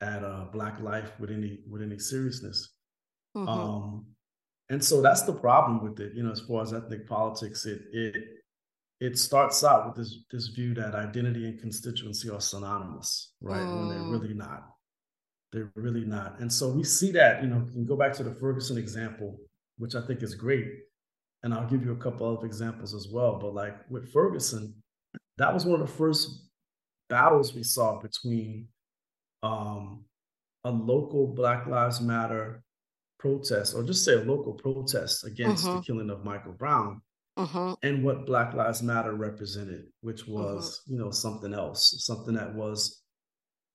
[0.00, 2.70] at uh, black life with any with any seriousness.
[3.36, 3.48] Mm-hmm.
[3.48, 4.06] Um,
[4.70, 7.82] and so that's the problem with it, you know, as far as ethnic politics, it
[7.92, 8.14] it
[9.00, 13.60] it starts out with this this view that identity and constituency are synonymous, right?
[13.60, 13.78] Mm.
[13.78, 14.12] When they're mm.
[14.12, 14.70] really not.
[15.52, 16.40] They're really not.
[16.40, 19.38] And so we see that, you know, you can go back to the Ferguson example,
[19.78, 20.66] which I think is great.
[21.44, 23.38] And I'll give you a couple of examples as well.
[23.38, 24.74] But like with Ferguson,
[25.38, 26.48] that was one of the first
[27.08, 28.66] battles we saw between
[29.42, 30.04] um,
[30.64, 32.62] a local Black Lives Matter
[33.18, 35.76] protest, or just say a local protest against uh-huh.
[35.76, 37.00] the killing of Michael Brown,
[37.36, 37.76] uh-huh.
[37.82, 40.32] and what Black Lives Matter represented, which uh-huh.
[40.32, 40.92] was, uh-huh.
[40.92, 43.02] you know, something else, something that was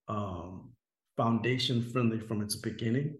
[0.08, 0.72] um,
[1.18, 3.18] foundation friendly from its beginning,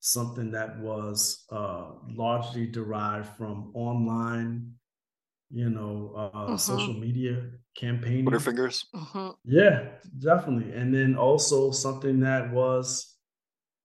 [0.00, 4.70] something that was uh, largely derived from online,
[5.50, 6.56] you know, uh, uh-huh.
[6.56, 7.42] social media
[7.76, 8.24] campaigning.
[8.24, 8.86] Twitter fingers.
[9.44, 9.88] Yeah,
[10.18, 10.72] definitely.
[10.74, 13.16] And then also something that was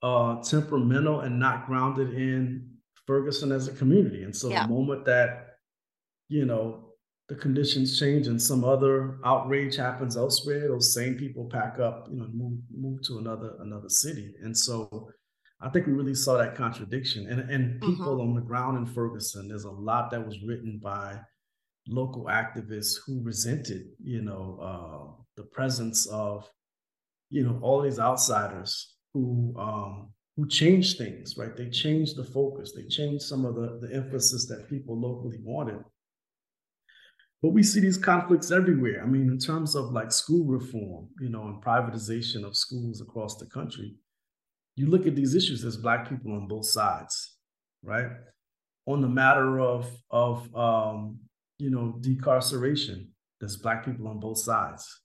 [0.03, 2.69] uh, temperamental and not grounded in
[3.07, 4.23] Ferguson as a community.
[4.23, 4.63] And so yeah.
[4.63, 5.48] the moment that,
[6.29, 6.85] you know,
[7.27, 12.17] the conditions change and some other outrage happens elsewhere, those same people pack up, you
[12.17, 14.33] know, move move to another another city.
[14.41, 15.11] And so
[15.61, 17.27] I think we really saw that contradiction.
[17.27, 18.29] And and people mm-hmm.
[18.29, 21.19] on the ground in Ferguson, there's a lot that was written by
[21.87, 26.49] local activists who resented, you know, uh, the presence of,
[27.29, 31.55] you know, all these outsiders who um, who changed things, right?
[31.55, 35.83] They changed the focus, they changed some of the, the emphasis that people locally wanted.
[37.41, 39.01] But we see these conflicts everywhere.
[39.01, 43.37] I mean, in terms of like school reform, you know, and privatization of schools across
[43.37, 43.95] the country,
[44.75, 47.37] you look at these issues, as Black people on both sides,
[47.81, 48.07] right?
[48.87, 51.19] On the matter of, of um,
[51.59, 53.07] you know, decarceration,
[53.39, 55.01] there's Black people on both sides.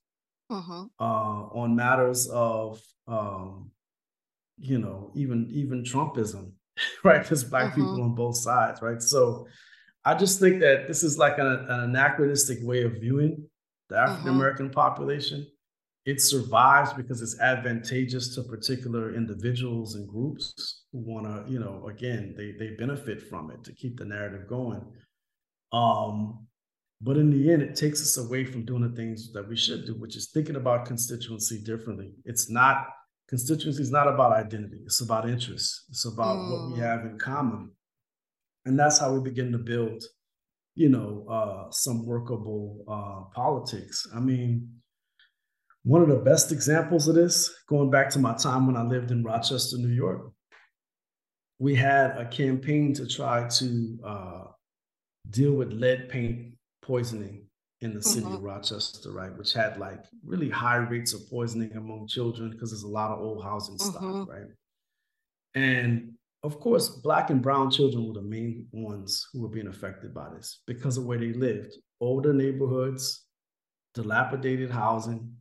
[0.50, 0.84] Uh-huh.
[1.00, 3.70] Uh, on matters of, um,
[4.58, 6.52] you know, even even Trumpism,
[7.04, 7.24] right?
[7.24, 7.76] There's Black uh-huh.
[7.76, 9.00] people on both sides, right?
[9.00, 9.46] So
[10.04, 13.48] I just think that this is like an, an anachronistic way of viewing
[13.88, 14.12] the uh-huh.
[14.12, 14.74] African American uh-huh.
[14.74, 15.46] population.
[16.04, 21.86] It survives because it's advantageous to particular individuals and groups who want to, you know,
[21.88, 24.84] again, they they benefit from it to keep the narrative going.
[25.72, 26.46] Um,
[27.00, 29.86] but in the end, it takes us away from doing the things that we should
[29.86, 32.12] do, which is thinking about constituency differently.
[32.26, 32.88] It's not
[33.28, 35.86] constituency is not about identity; it's about interests.
[35.88, 36.50] It's about mm.
[36.50, 36.82] what we mm.
[36.82, 37.70] have in common
[38.66, 40.02] and that's how we begin to build
[40.74, 44.68] you know uh, some workable uh, politics i mean
[45.84, 49.10] one of the best examples of this going back to my time when i lived
[49.10, 50.32] in rochester new york
[51.58, 54.44] we had a campaign to try to uh,
[55.30, 57.46] deal with lead paint poisoning
[57.80, 58.34] in the city mm-hmm.
[58.34, 62.82] of rochester right which had like really high rates of poisoning among children because there's
[62.82, 64.30] a lot of old housing stock mm-hmm.
[64.30, 64.48] right
[65.54, 66.14] and
[66.44, 70.28] of course, black and brown children were the main ones who were being affected by
[70.28, 71.74] this because of where they lived.
[72.00, 73.24] Older neighborhoods,
[73.94, 75.32] dilapidated housing,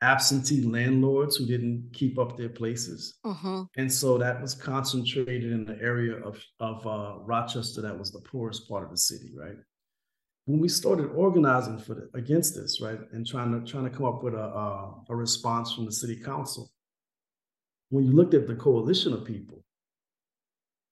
[0.00, 3.18] absentee landlords who didn't keep up their places.
[3.24, 3.64] Uh-huh.
[3.76, 8.20] And so that was concentrated in the area of, of uh, Rochester that was the
[8.20, 9.56] poorest part of the city, right?
[10.44, 14.04] When we started organizing for the, against this, right, and trying to trying to come
[14.04, 16.70] up with a, a, a response from the city council,
[17.88, 19.64] when you looked at the coalition of people,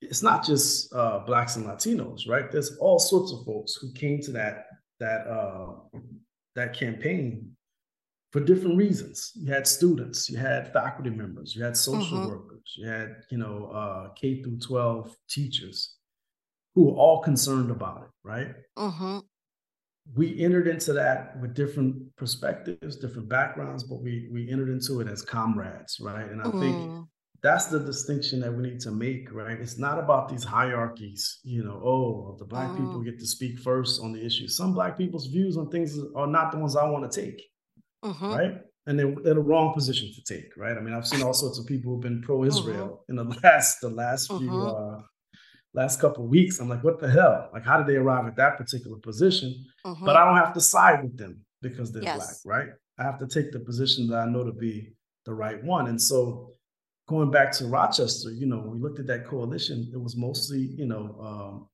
[0.02, 2.50] it's not just uh, blacks and Latinos, right?
[2.50, 4.66] There's all sorts of folks who came to that
[5.00, 5.74] that uh,
[6.54, 7.52] that campaign
[8.32, 9.32] for different reasons.
[9.34, 12.30] You had students, you had faculty members, you had social mm-hmm.
[12.30, 15.96] workers, you had you know uh, K through 12 teachers
[16.74, 18.48] who were all concerned about it, right?
[18.78, 19.18] Mm-hmm.
[20.16, 25.08] We entered into that with different perspectives, different backgrounds, but we we entered into it
[25.08, 26.28] as comrades, right?
[26.28, 26.60] And I mm.
[26.60, 27.08] think
[27.42, 29.58] that's the distinction that we need to make, right?
[29.60, 33.04] It's not about these hierarchies, you know, oh, the black people mm.
[33.04, 34.46] get to speak first on the issue.
[34.46, 37.42] Some black people's views on things are not the ones I want to take,
[38.04, 38.26] mm-hmm.
[38.26, 38.54] right?
[38.86, 40.76] And they're, they're, the wrong position to take, right?
[40.76, 43.18] I mean, I've seen all sorts of people who've been pro-Israel mm-hmm.
[43.18, 44.48] in the last the last mm-hmm.
[44.48, 45.00] few uh,
[45.74, 46.60] last couple of weeks.
[46.60, 47.50] I'm like, what the hell?
[47.52, 49.64] Like, how did they arrive at that particular position?
[49.84, 50.16] But.
[50.16, 52.42] I don't have to side with them because they're yes.
[52.44, 52.68] black, right?
[52.98, 54.92] I have to take the position that I know to be
[55.24, 55.88] the right one.
[55.88, 56.52] And so
[57.08, 60.86] going back to Rochester, you know, we looked at that coalition, it was mostly, you
[60.86, 61.68] know, um,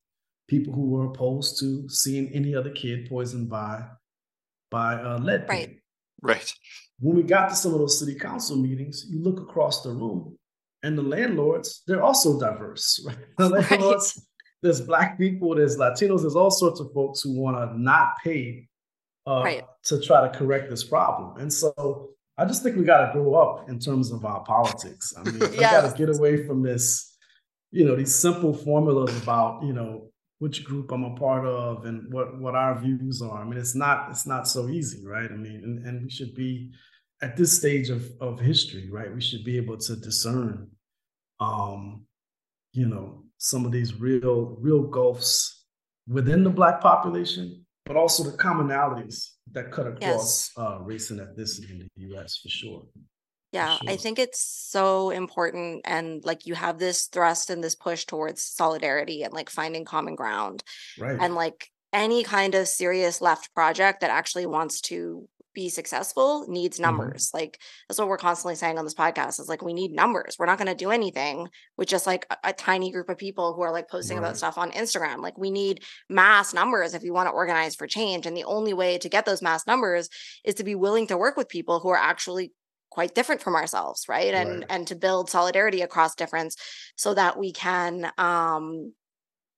[0.48, 3.82] people who were opposed to seeing any other kid poisoned by
[4.70, 5.78] by uh, lead right.
[6.20, 6.52] Right.
[7.00, 10.36] When we got to some of those city council meetings, you look across the room,
[10.82, 13.04] and the landlords, they're also diverse.
[13.06, 13.16] Right?
[13.36, 14.24] The landlords, right.
[14.62, 18.68] there's black people, there's Latinos, there's all sorts of folks who want to not pay
[19.26, 19.64] uh, right.
[19.84, 21.38] to try to correct this problem.
[21.38, 25.12] And so I just think we got to grow up in terms of our politics.
[25.18, 27.16] I mean, we got to get away from this,
[27.72, 32.12] you know, these simple formulas about, you know, which group I'm a part of and
[32.12, 33.42] what what our views are.
[33.42, 35.30] I mean, it's not it's not so easy, right?
[35.30, 36.70] I mean, and, and we should be
[37.20, 39.12] at this stage of of history, right?
[39.12, 40.70] We should be able to discern
[41.40, 42.04] um,
[42.72, 45.64] you know, some of these real, real gulfs
[46.06, 50.52] within the black population, but also the commonalities that cut across yes.
[50.56, 52.82] uh, race and ethnicity in the US for sure.
[53.52, 53.90] Yeah, sure.
[53.90, 55.82] I think it's so important.
[55.84, 60.14] And like you have this thrust and this push towards solidarity and like finding common
[60.14, 60.62] ground.
[60.98, 61.18] Right.
[61.18, 66.76] And like any kind of serious left project that actually wants to be successful needs
[66.76, 66.84] mm-hmm.
[66.84, 67.28] numbers.
[67.28, 67.38] Mm-hmm.
[67.38, 70.36] Like that's what we're constantly saying on this podcast is like we need numbers.
[70.38, 73.54] We're not going to do anything with just like a, a, tiny group of people
[73.54, 74.24] who are like posting right.
[74.24, 75.18] about stuff on Instagram.
[75.18, 78.26] Like we need mass numbers if you want to organize for change.
[78.26, 80.08] And the only way to get those mass numbers
[80.44, 82.52] is to be willing to work with people who are actually
[82.90, 84.66] quite different from ourselves right and right.
[84.70, 86.56] and to build solidarity across difference
[86.96, 88.92] so that we can um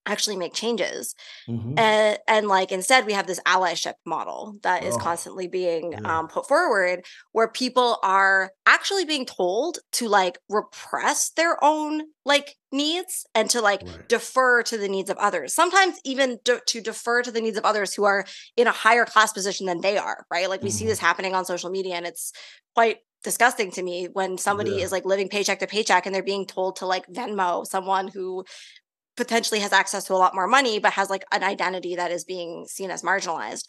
[0.05, 1.15] actually make changes
[1.47, 1.77] mm-hmm.
[1.77, 6.19] and, and like instead we have this allyship model that is oh, constantly being yeah.
[6.19, 12.57] um, put forward where people are actually being told to like repress their own like
[12.71, 14.09] needs and to like right.
[14.09, 17.65] defer to the needs of others sometimes even de- to defer to the needs of
[17.65, 18.25] others who are
[18.57, 20.77] in a higher class position than they are right like we mm-hmm.
[20.77, 22.33] see this happening on social media and it's
[22.73, 24.83] quite disgusting to me when somebody yeah.
[24.83, 28.43] is like living paycheck to paycheck and they're being told to like Venmo someone who
[29.21, 32.23] potentially has access to a lot more money, but has like an identity that is
[32.23, 33.65] being seen as marginalized.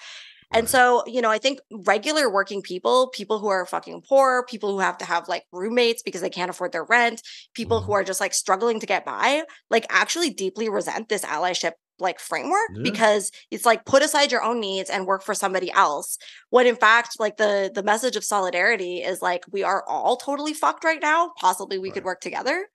[0.54, 4.70] And so, you know, I think regular working people, people who are fucking poor, people
[4.70, 7.22] who have to have like roommates because they can't afford their rent,
[7.54, 7.86] people mm-hmm.
[7.86, 12.18] who are just like struggling to get by, like actually deeply resent this allyship like
[12.18, 12.82] framework yeah.
[12.82, 16.18] because it's like put aside your own needs and work for somebody else
[16.50, 20.52] when in fact like the the message of solidarity is like we are all totally
[20.52, 21.94] fucked right now possibly we right.
[21.94, 22.66] could work together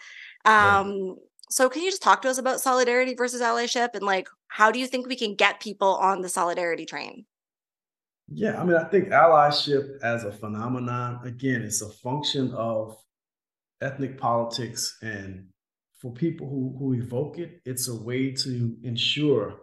[0.46, 1.18] um
[1.50, 4.80] so can you just talk to us about solidarity versus allyship and like how do
[4.80, 7.26] you think we can get people on the solidarity train?
[8.30, 12.98] Yeah, I mean, I think allyship as a phenomenon, again, it's a function of
[13.82, 14.98] ethnic politics.
[15.02, 15.48] And
[16.02, 19.56] for people who, who evoke it, it's a way to ensure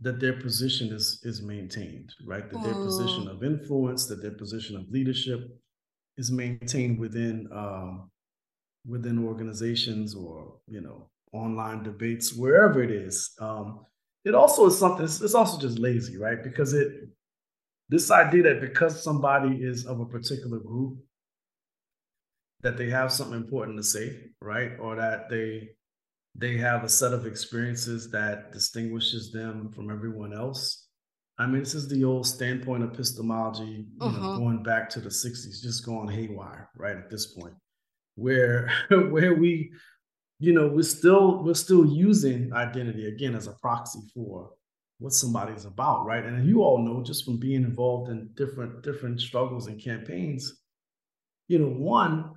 [0.00, 2.48] that their position is, is maintained, right?
[2.50, 3.30] That their position mm.
[3.30, 5.40] of influence, that their position of leadership
[6.16, 8.10] is maintained within um,
[8.88, 13.84] within organizations or you know online debates wherever it is um,
[14.24, 16.88] it also is something it's, it's also just lazy right because it
[17.88, 20.98] this idea that because somebody is of a particular group
[22.62, 25.68] that they have something important to say right or that they
[26.34, 30.88] they have a set of experiences that distinguishes them from everyone else
[31.38, 34.10] i mean this is the old standpoint epistemology you uh-huh.
[34.10, 34.44] know, mm-hmm.
[34.44, 37.54] going back to the 60s just going haywire right at this point
[38.16, 39.70] where where we
[40.38, 44.50] you know we're still we're still using identity again as a proxy for
[44.98, 49.20] what somebody's about right and you all know just from being involved in different different
[49.20, 50.60] struggles and campaigns
[51.48, 52.32] you know one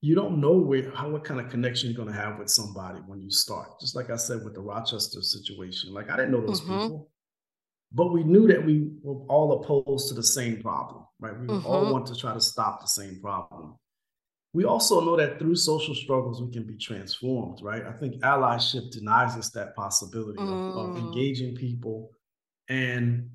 [0.00, 3.00] you don't know where how what kind of connection you're going to have with somebody
[3.06, 6.44] when you start just like i said with the rochester situation like i didn't know
[6.46, 6.82] those mm-hmm.
[6.82, 7.10] people
[7.92, 11.66] but we knew that we were all opposed to the same problem right we mm-hmm.
[11.66, 13.76] all want to try to stop the same problem
[14.52, 18.90] we also know that through social struggles we can be transformed right i think allyship
[18.90, 20.70] denies us that possibility mm.
[20.70, 20.98] of, of, mm.
[20.98, 22.10] engaging people
[22.68, 23.28] and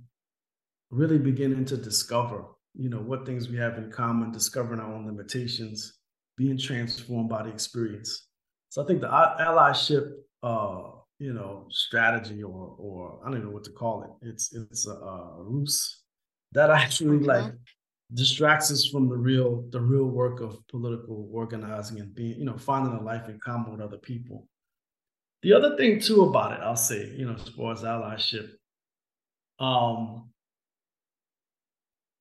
[0.90, 2.46] really beginning to discover
[2.76, 6.00] you know what things we have in common discovering our own limitations
[6.38, 8.28] being transformed by the experience
[8.70, 10.12] so i think the allyship
[10.42, 10.90] uh
[11.20, 14.88] you know strategy or or i don't even know what to call it it's it's
[14.88, 16.02] a, a ruse
[16.54, 17.26] that actually mm-hmm.
[17.26, 17.54] like
[18.14, 22.58] distracts us from the real the real work of political organizing and being you know
[22.58, 24.48] finding a life in common with other people.
[25.44, 28.50] The other thing too about it i'll say you know as far as allyship
[29.60, 30.30] um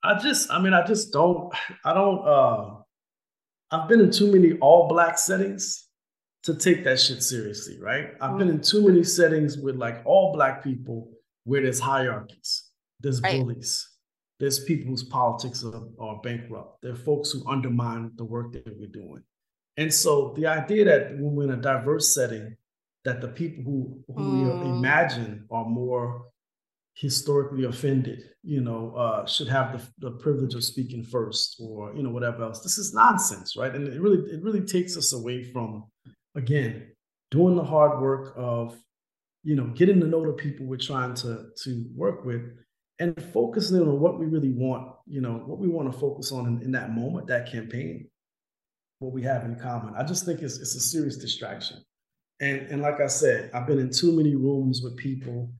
[0.02, 1.54] i just i mean i just don't
[1.84, 2.74] i don't uh
[3.70, 5.88] i've been in too many all black settings
[6.42, 8.14] to take that shit seriously right?
[8.20, 11.08] I've been in too many settings with like all black people
[11.44, 12.70] where there's hierarchies
[13.00, 13.38] there's right.
[13.40, 13.88] bullies
[14.42, 16.82] there's people whose politics are, are bankrupt.
[16.82, 19.22] There are folks who undermine the work that we're doing.
[19.76, 22.56] And so the idea that when we're in a diverse setting,
[23.04, 24.64] that the people who, who mm.
[24.64, 26.24] we imagine are more
[26.94, 32.02] historically offended, you know, uh, should have the, the privilege of speaking first or, you
[32.02, 32.62] know, whatever else.
[32.62, 33.72] This is nonsense, right?
[33.72, 35.84] And it really, it really takes us away from,
[36.34, 36.90] again,
[37.30, 38.76] doing the hard work of,
[39.44, 42.42] you know, getting to know the people we're trying to, to work with
[42.98, 46.46] and focusing on what we really want, you know, what we want to focus on
[46.46, 48.08] in, in that moment, that campaign,
[49.00, 49.94] what we have in common.
[49.96, 51.78] I just think it's, it's a serious distraction.
[52.40, 55.50] and and like I said, I've been in too many rooms with people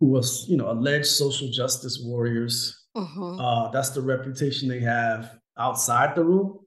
[0.00, 2.86] who are you know alleged social justice warriors.
[2.96, 3.40] Mm-hmm.
[3.40, 6.58] Uh, that's the reputation they have outside the room.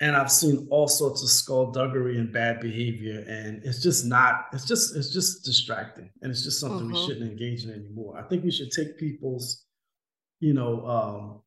[0.00, 4.46] And I've seen all sorts of skullduggery and bad behavior, and it's just not.
[4.52, 6.92] It's just it's just distracting, and it's just something mm-hmm.
[6.92, 8.16] we shouldn't engage in anymore.
[8.16, 9.64] I think we should take people's,
[10.38, 11.40] you know, um,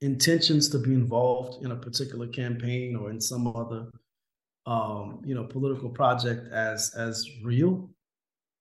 [0.00, 3.86] intentions to be involved in a particular campaign or in some other
[4.66, 7.90] um, you know, political project as as real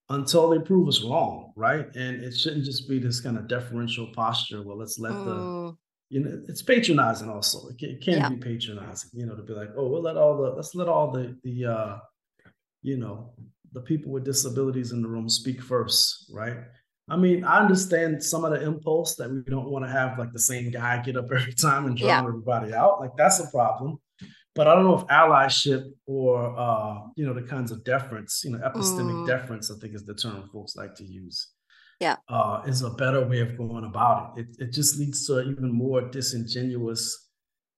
[0.09, 1.85] until they prove us wrong, right?
[1.95, 4.61] And it shouldn't just be this kind of deferential posture.
[4.61, 5.25] Well, let's let mm.
[5.25, 5.77] the
[6.11, 7.69] you know it's patronizing also.
[7.69, 8.29] It can, it can yeah.
[8.29, 11.09] be patronizing, you know, to be like, oh, we'll let all the let's let all
[11.09, 11.97] the the uh,
[12.81, 13.33] you know
[13.71, 16.57] the people with disabilities in the room speak first, right?
[17.09, 20.33] I mean, I understand some of the impulse that we don't want to have like
[20.33, 22.27] the same guy get up every time and drown yeah.
[22.27, 22.99] everybody out.
[22.99, 23.97] Like that's a problem.
[24.53, 28.51] But I don't know if allyship or uh, you know the kinds of deference, you
[28.51, 29.27] know, epistemic mm.
[29.27, 31.47] deference, I think is the term folks like to use.
[32.01, 34.47] Yeah, uh, is a better way of going about it.
[34.57, 37.29] It it just leads to an even more disingenuous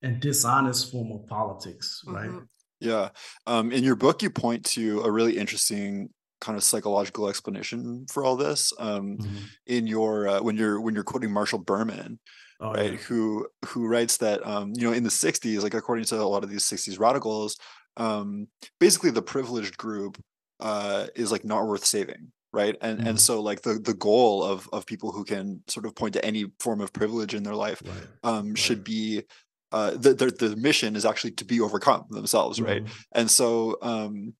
[0.02, 2.30] and dishonest form of politics, right?
[2.30, 2.44] Mm-hmm.
[2.80, 3.10] Yeah.
[3.48, 6.10] Um, in your book, you point to a really interesting
[6.40, 8.72] kind of psychological explanation for all this.
[8.80, 9.38] Um, mm-hmm.
[9.68, 12.20] In your uh, when you're when you're quoting Marshall Berman,
[12.62, 12.94] oh, right?
[12.94, 12.98] Yeah.
[13.00, 16.46] Who who writes that um, you know in the '60s, like according to a lot
[16.46, 17.58] of these '60s radicals,
[17.98, 18.48] um,
[18.80, 20.18] basically the privileged group
[20.60, 22.78] uh, is like not worth saving, right?
[22.82, 23.08] And mm-hmm.
[23.08, 26.24] and so like the the goal of of people who can sort of point to
[26.24, 28.08] any form of privilege in their life right.
[28.24, 28.58] um, right.
[28.58, 29.24] should be
[29.72, 32.86] uh, the, the, the mission is actually to be overcome themselves, right?
[32.86, 32.94] Mm-hmm.
[33.14, 34.34] And so um,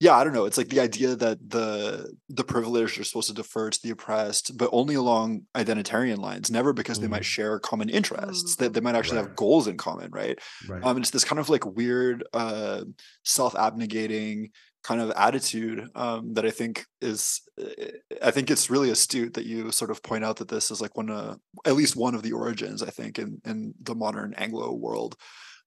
[0.00, 3.34] yeah i don't know it's like the idea that the the privileged are supposed to
[3.34, 7.02] defer to the oppressed but only along identitarian lines never because mm.
[7.02, 7.26] they might mm.
[7.26, 9.26] share common interests that they might actually right.
[9.26, 10.38] have goals in common right,
[10.68, 10.84] right.
[10.84, 12.82] um it's this kind of like weird uh
[13.24, 14.50] self-abnegating
[14.84, 17.90] kind of attitude um that i think is eh,
[18.22, 20.96] i think it's really astute that you sort of point out that this is like
[20.96, 24.72] one uh, at least one of the origins i think in in the modern anglo
[24.72, 25.16] world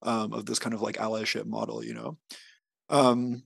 [0.04, 2.18] um of this kind of like allyship model you know
[2.90, 3.44] um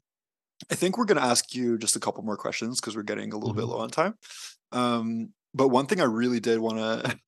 [0.72, 3.34] I think we're going to ask you just a couple more questions because we're getting
[3.34, 3.60] a little mm-hmm.
[3.60, 4.16] bit low on time.
[4.72, 7.20] Um, but one thing I really did want to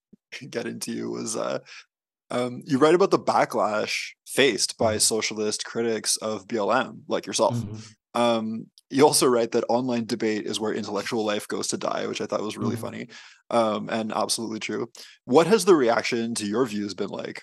[0.50, 1.60] get into you was uh,
[2.32, 5.00] um, you write about the backlash faced by mm-hmm.
[5.00, 7.56] socialist critics of BLM, like yourself.
[7.56, 7.78] Mm-hmm.
[8.18, 12.22] Um, you also write that online debate is where intellectual life goes to die, which
[12.22, 12.82] I thought was really mm-hmm.
[12.82, 13.08] funny
[13.50, 14.90] um, and absolutely true.
[15.26, 17.42] What has the reaction to your views been like?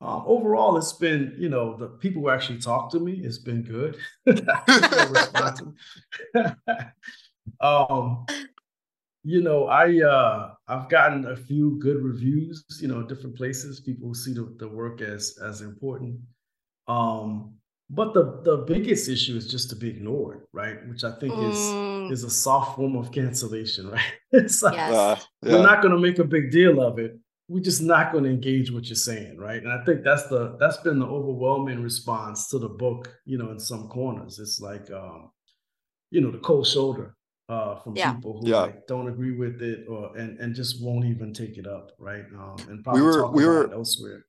[0.00, 3.62] Um, overall, it's been, you know, the people who actually talk to me, it's been
[3.62, 3.96] good.
[7.60, 8.26] um,
[9.24, 13.80] you know, I uh, I've gotten a few good reviews, you know, different places.
[13.80, 16.18] People see the, the work as as important.
[16.88, 17.54] Um,
[17.92, 20.76] but the the biggest issue is just to be ignored, right?
[20.88, 21.50] Which I think mm.
[21.50, 24.12] is is a soft form of cancellation, right?
[24.32, 24.92] it's like yes.
[24.92, 25.52] uh, yeah.
[25.52, 27.18] we're not going to make a big deal of it
[27.52, 29.62] we're just not going to engage what you're saying, right?
[29.62, 33.12] And I think that's the that's been the overwhelming response to the book.
[33.26, 35.30] You know, in some corners, it's like, um,
[36.10, 37.14] you know, the cold shoulder
[37.50, 38.14] uh, from yeah.
[38.14, 38.62] people who yeah.
[38.62, 42.24] like, don't agree with it or and and just won't even take it up, right?
[42.34, 44.24] Um, and probably we were we were elsewhere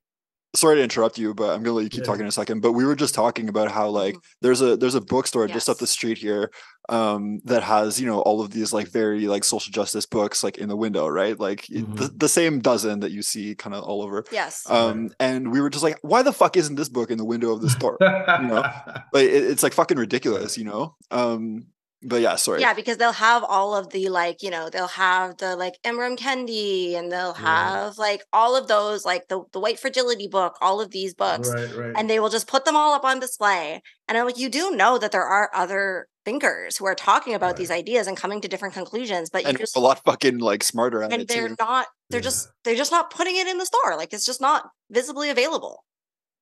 [0.54, 2.06] sorry to interrupt you, but I'm gonna let you keep yeah.
[2.06, 2.60] talking in a second.
[2.60, 4.38] But we were just talking about how like mm-hmm.
[4.40, 5.54] there's a there's a bookstore yes.
[5.54, 6.50] just up the street here
[6.90, 10.58] um that has you know all of these like very like social justice books like
[10.58, 11.94] in the window right like mm-hmm.
[11.94, 15.62] the, the same dozen that you see kind of all over yes um and we
[15.62, 17.96] were just like why the fuck isn't this book in the window of the store
[18.02, 18.60] you know
[19.14, 21.64] like it, it's like fucking ridiculous you know um
[22.04, 22.60] but yeah, sorry.
[22.60, 26.18] Yeah, because they'll have all of the like, you know, they'll have the like Ibram
[26.18, 27.38] Kendi and they'll mm.
[27.38, 31.50] have like all of those, like the, the white fragility book, all of these books.
[31.52, 31.92] Right, right.
[31.96, 33.82] And they will just put them all up on display.
[34.06, 37.48] And I'm like, you do know that there are other thinkers who are talking about
[37.48, 37.56] right.
[37.56, 41.02] these ideas and coming to different conclusions, but and just a lot fucking like smarter
[41.02, 41.56] and it they're too.
[41.58, 42.24] not they're yeah.
[42.24, 43.96] just they're just not putting it in the store.
[43.96, 45.84] Like it's just not visibly available.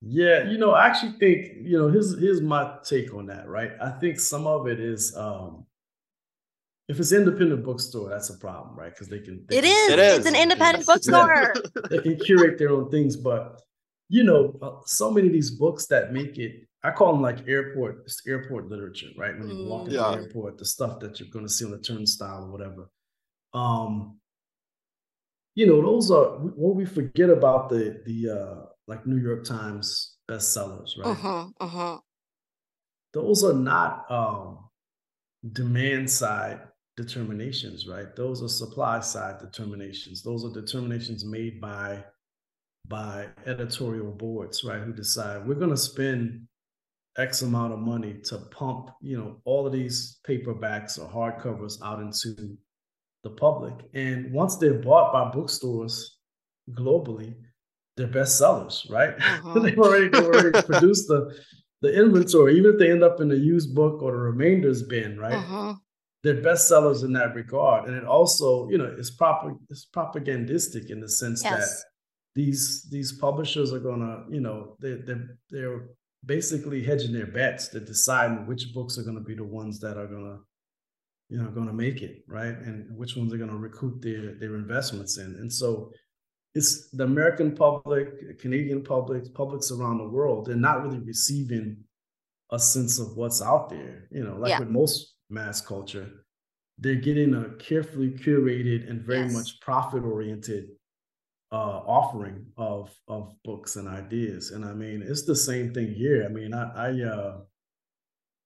[0.05, 3.73] Yeah, you know, I actually think, you know, here's here's my take on that, right?
[3.81, 5.65] I think some of it is um
[6.89, 8.93] if it's independent bookstore, that's a problem, right?
[8.93, 9.45] Because they can.
[9.49, 9.93] They it, can is.
[9.93, 10.19] it is.
[10.19, 11.55] It's an independent bookstore.
[11.89, 13.63] they can curate their own things, but
[14.09, 16.67] you know, uh, so many of these books that make it.
[16.85, 19.39] I call them like airport, it's airport literature, right?
[19.39, 20.11] When you walk into yeah.
[20.11, 22.91] the airport, the stuff that you're going to see on the turnstile or whatever.
[23.55, 24.19] Um,
[25.55, 30.17] you know, those are what we forget about the the uh like New York Times
[30.31, 31.07] bestsellers, right?
[31.13, 31.99] Uh-huh, uh-huh.
[33.15, 34.59] Those are not um
[35.53, 36.61] demand side
[36.97, 38.15] determinations, right?
[38.15, 40.23] Those are supply side determinations.
[40.23, 42.05] Those are determinations made by
[42.87, 44.83] by editorial boards, right?
[44.83, 46.47] Who decide we're going to spend
[47.17, 52.01] X amount of money to pump, you know, all of these paperbacks or hardcovers out
[52.01, 52.59] into
[53.25, 53.75] the public.
[53.95, 56.19] And once they're bought by bookstores
[56.73, 57.35] globally,
[57.97, 59.15] they're bestsellers, right?
[59.19, 59.59] Uh-huh.
[59.61, 61.35] they've already, they've already produced the
[61.83, 65.19] the inventory, even if they end up in the used book or the remainders bin,
[65.19, 65.35] right?
[65.35, 65.75] Uh-huh.
[66.23, 67.89] They're bestsellers in that regard.
[67.89, 71.53] And it also, you know, it's proper it's propagandistic in the sense yes.
[71.53, 71.85] that
[72.37, 75.89] these these publishers are gonna, you know, they they're they're
[76.25, 77.69] basically hedging their bets.
[77.69, 80.39] They're deciding which books are gonna be the ones that are gonna
[81.29, 84.35] you know going to make it right and which ones are going to recoup their
[84.35, 85.91] their investments in and so
[86.55, 91.77] it's the american public canadian public publics around the world they're not really receiving
[92.51, 94.59] a sense of what's out there you know like yeah.
[94.59, 96.11] with most mass culture
[96.79, 99.33] they're getting a carefully curated and very yes.
[99.33, 100.69] much profit oriented
[101.53, 106.25] uh, offering of of books and ideas and i mean it's the same thing here
[106.25, 107.37] i mean i i uh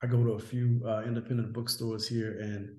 [0.02, 2.76] I go to a few uh, independent bookstores here, and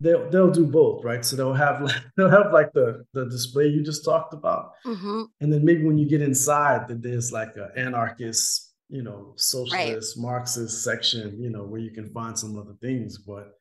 [0.00, 1.24] they'll they'll do both, right?
[1.24, 5.22] So they'll have like, they'll have like the the display you just talked about, mm-hmm.
[5.40, 10.16] and then maybe when you get inside, that there's like an anarchist, you know, socialist,
[10.16, 10.22] right.
[10.22, 13.52] Marxist section, you know, where you can find some other things, but.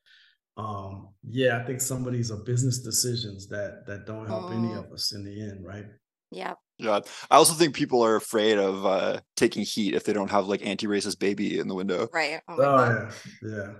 [0.59, 4.57] Um, yeah, I think some of these are business decisions that that don't help mm.
[4.57, 5.85] any of us in the end, right?
[6.31, 6.53] Yeah.
[6.77, 6.99] Yeah.
[7.29, 10.65] I also think people are afraid of uh, taking heat if they don't have like
[10.65, 12.07] anti-racist baby in the window.
[12.13, 12.41] Right.
[12.47, 13.09] Oh, oh
[13.43, 13.49] yeah.
[13.49, 13.73] Yeah.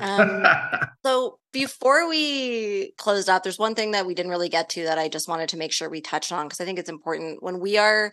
[0.00, 0.44] Um,
[1.04, 4.98] so before we closed out, there's one thing that we didn't really get to that
[4.98, 7.60] I just wanted to make sure we touched on because I think it's important when
[7.60, 8.12] we are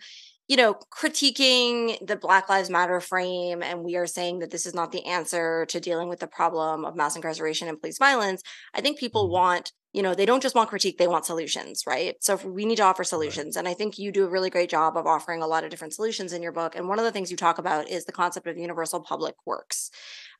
[0.50, 4.74] you know, critiquing the Black Lives Matter frame, and we are saying that this is
[4.74, 8.42] not the answer to dealing with the problem of mass incarceration and police violence.
[8.74, 9.34] I think people mm-hmm.
[9.34, 12.76] want you know they don't just want critique they want solutions right so we need
[12.76, 15.46] to offer solutions and i think you do a really great job of offering a
[15.46, 17.88] lot of different solutions in your book and one of the things you talk about
[17.88, 19.90] is the concept of universal public works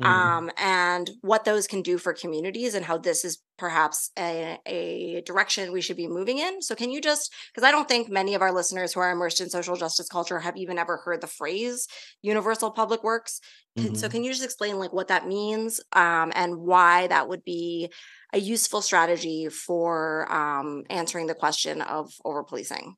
[0.01, 0.11] mm-hmm.
[0.11, 5.21] um, and what those can do for communities and how this is perhaps a, a
[5.23, 8.35] direction we should be moving in so can you just because i don't think many
[8.35, 11.27] of our listeners who are immersed in social justice culture have even ever heard the
[11.27, 11.89] phrase
[12.23, 13.41] universal public works
[13.77, 13.95] mm-hmm.
[13.95, 17.91] so can you just explain like what that means um, and why that would be
[18.33, 22.97] a useful strategy for um, answering the question of over policing?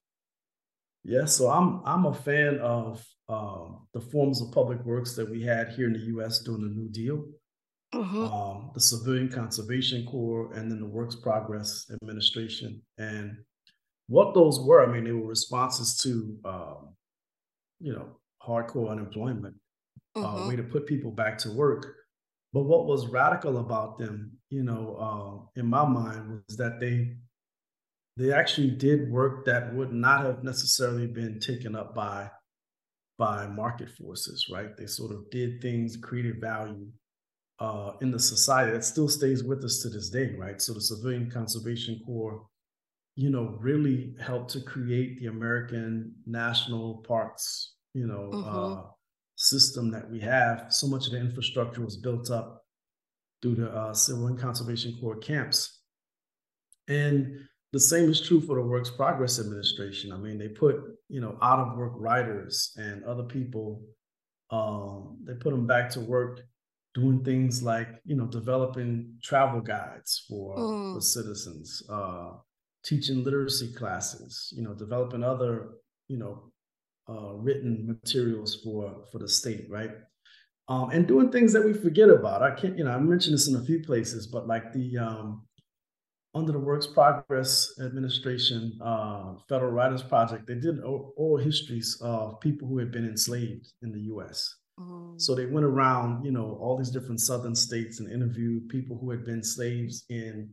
[1.05, 5.43] Yeah, so I'm I'm a fan of um, the forms of public works that we
[5.43, 6.41] had here in the U.S.
[6.41, 7.25] during the New Deal,
[7.95, 8.25] mm-hmm.
[8.25, 12.81] um, the Civilian Conservation Corps, and then the Works Progress Administration.
[12.99, 13.37] And
[14.07, 16.95] what those were, I mean, they were responses to um,
[17.81, 19.57] you know hardcore unemployment,
[20.15, 20.43] uh, mm-hmm.
[20.43, 21.97] uh, way to put people back to work.
[22.53, 27.17] But what was radical about them, you know, uh, in my mind, was that they
[28.19, 32.31] they actually did work that would not have necessarily been taken up by
[33.17, 34.77] by market forces, right?
[34.77, 36.89] They sort of did things, created value
[37.61, 40.61] uh, in the society that still stays with us to this day, right?
[40.61, 42.45] So the Civilian Conservation Corps,
[43.17, 48.57] you know, really helped to create the American national parks, you know, mm-hmm.
[48.57, 48.83] uh,
[49.37, 52.62] system that we have, so much of the infrastructure was built up
[53.43, 55.81] through the uh, Civil Conservation Corps camps.
[56.89, 57.41] And
[57.73, 60.13] the same is true for the Works Progress Administration.
[60.13, 60.77] I mean, they put,
[61.09, 63.83] you know, out of work writers and other people,
[64.51, 66.41] um, they put them back to work
[66.95, 70.95] doing things like, you know, developing travel guides for, mm.
[70.95, 72.33] for citizens, uh,
[72.85, 75.71] teaching literacy classes, you know, developing other,
[76.09, 76.53] you know,
[77.09, 79.91] uh, written materials for for the state, right?
[80.69, 82.43] Um, and doing things that we forget about.
[82.43, 85.43] I can't, you know, I mentioned this in a few places, but like the um,
[86.35, 92.67] under the Works Progress Administration uh, Federal Writers Project, they did oral histories of people
[92.67, 94.55] who had been enslaved in the U.S.
[94.81, 95.21] Mm.
[95.21, 99.11] So they went around, you know, all these different southern states and interviewed people who
[99.11, 100.49] had been slaves in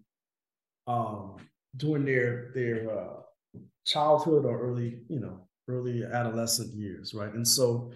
[0.88, 1.38] um,
[1.78, 7.34] during their their uh, childhood or early, you know, early adolescent years, right?
[7.34, 7.92] And so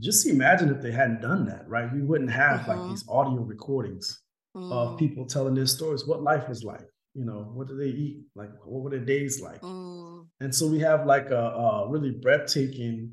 [0.00, 1.92] just imagine if they hadn't done that, right?
[1.92, 2.90] We wouldn't have like mm-hmm.
[2.90, 4.20] these audio recordings
[4.56, 4.70] mm.
[4.72, 8.22] of people telling their stories, what life was like, you know, what did they eat?
[8.34, 9.60] Like, what were their days like?
[9.60, 10.26] Mm.
[10.40, 13.12] And so we have like a, a really breathtaking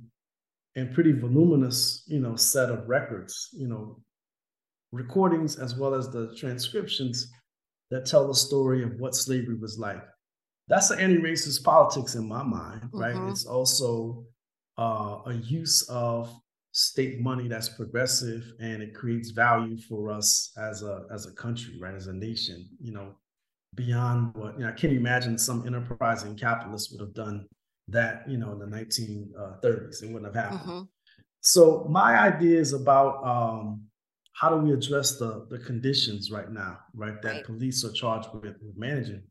[0.76, 4.00] and pretty voluminous, you know, set of records, you know,
[4.92, 7.32] recordings as well as the transcriptions
[7.92, 10.04] that tell the story of what slavery was like
[10.68, 13.16] that's an anti-racist politics in my mind, right?
[13.16, 13.30] Mm-hmm.
[13.30, 14.26] It's also
[14.78, 16.36] uh, a use of
[16.76, 21.80] state money that's progressive and it creates value for us as a as a country,
[21.80, 21.96] right?
[21.96, 23.16] As a nation, you know,
[23.76, 24.70] beyond what you know.
[24.70, 27.48] I can't imagine some enterprising capitalist would have done
[27.88, 30.04] that, you know, in the 1930s.
[30.04, 30.70] Uh, it wouldn't have happened.
[30.70, 30.82] Mm-hmm.
[31.40, 33.84] So my idea is about um,
[34.34, 37.22] how do we address the the conditions right now, right?
[37.22, 37.46] That Right.
[37.46, 39.24] police are charged with, with managing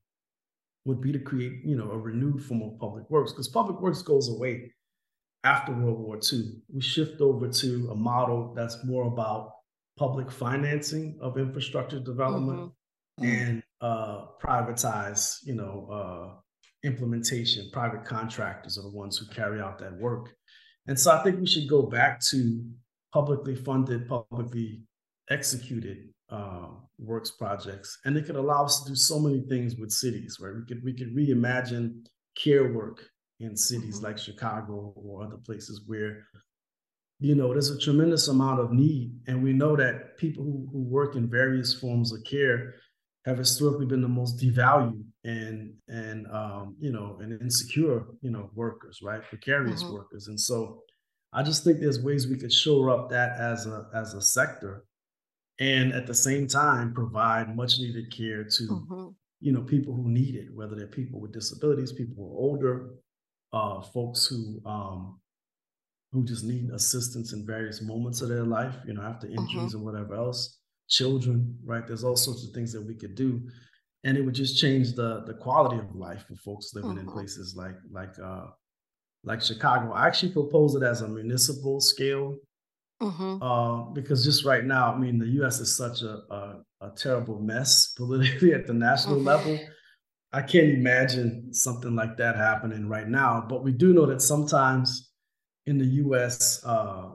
[0.87, 4.01] would be to create, you know, a renewed form of public works because public works
[4.01, 4.73] goes away
[5.45, 6.53] after World War II.
[6.73, 9.53] We shift over to a model that's more about
[9.97, 12.73] public financing of infrastructure development
[13.21, 13.27] Mhm.
[13.27, 16.41] and uh, privatize, you know, uh,
[16.83, 17.71] implementation.
[17.71, 20.35] Private contractors are the ones who carry out that work.
[20.87, 22.65] And so I think we should go back to
[23.13, 24.83] publicly funded, publicly
[25.31, 26.69] executed uh,
[26.99, 30.39] works projects, and it could allow us to do so many things with cities.
[30.41, 30.55] Right?
[30.55, 33.09] We could we could reimagine care work
[33.41, 34.03] in cities Mhm.
[34.03, 36.27] like Chicago or other places where
[37.21, 40.83] you know there's a tremendous amount of need, and we know that people who, who
[40.83, 42.75] work in various forms of care
[43.25, 48.51] have historically been the most devalued and and um, you know and insecure you know
[48.55, 49.23] workers, right?
[49.23, 49.91] Precarious Mhm.
[49.91, 50.83] workers, and so
[51.33, 54.85] I just think there's ways we could shore up that as a as a sector,
[55.61, 59.15] and at the same time provide much needed care to Mhm.
[59.41, 62.95] you know people who need it, whether they're people with disabilities, people who are older,
[63.55, 65.21] uh, folks who um,
[66.13, 69.85] who just need assistance in various moments of their life, you know, after injuries and
[69.85, 70.61] whatever else.
[70.89, 71.87] Children, right?
[71.87, 73.43] There's all sorts of things that we could do,
[74.05, 77.13] and it would just change the the quality of life for folks living in Mhm.
[77.15, 78.47] places like like uh
[79.25, 79.93] like Chicago.
[79.93, 82.37] I actually propose it as a municipal scale
[83.01, 83.43] Mhm.
[83.43, 85.61] uh, because just right now, I mean, the U.S.
[85.61, 89.25] is such a a, a terrible mess politically at the national Mhm.
[89.25, 89.59] level.
[90.35, 93.47] I can't imagine something like that happening right now.
[93.49, 95.13] But we do know that sometimes
[95.67, 97.11] in the U.S., uh,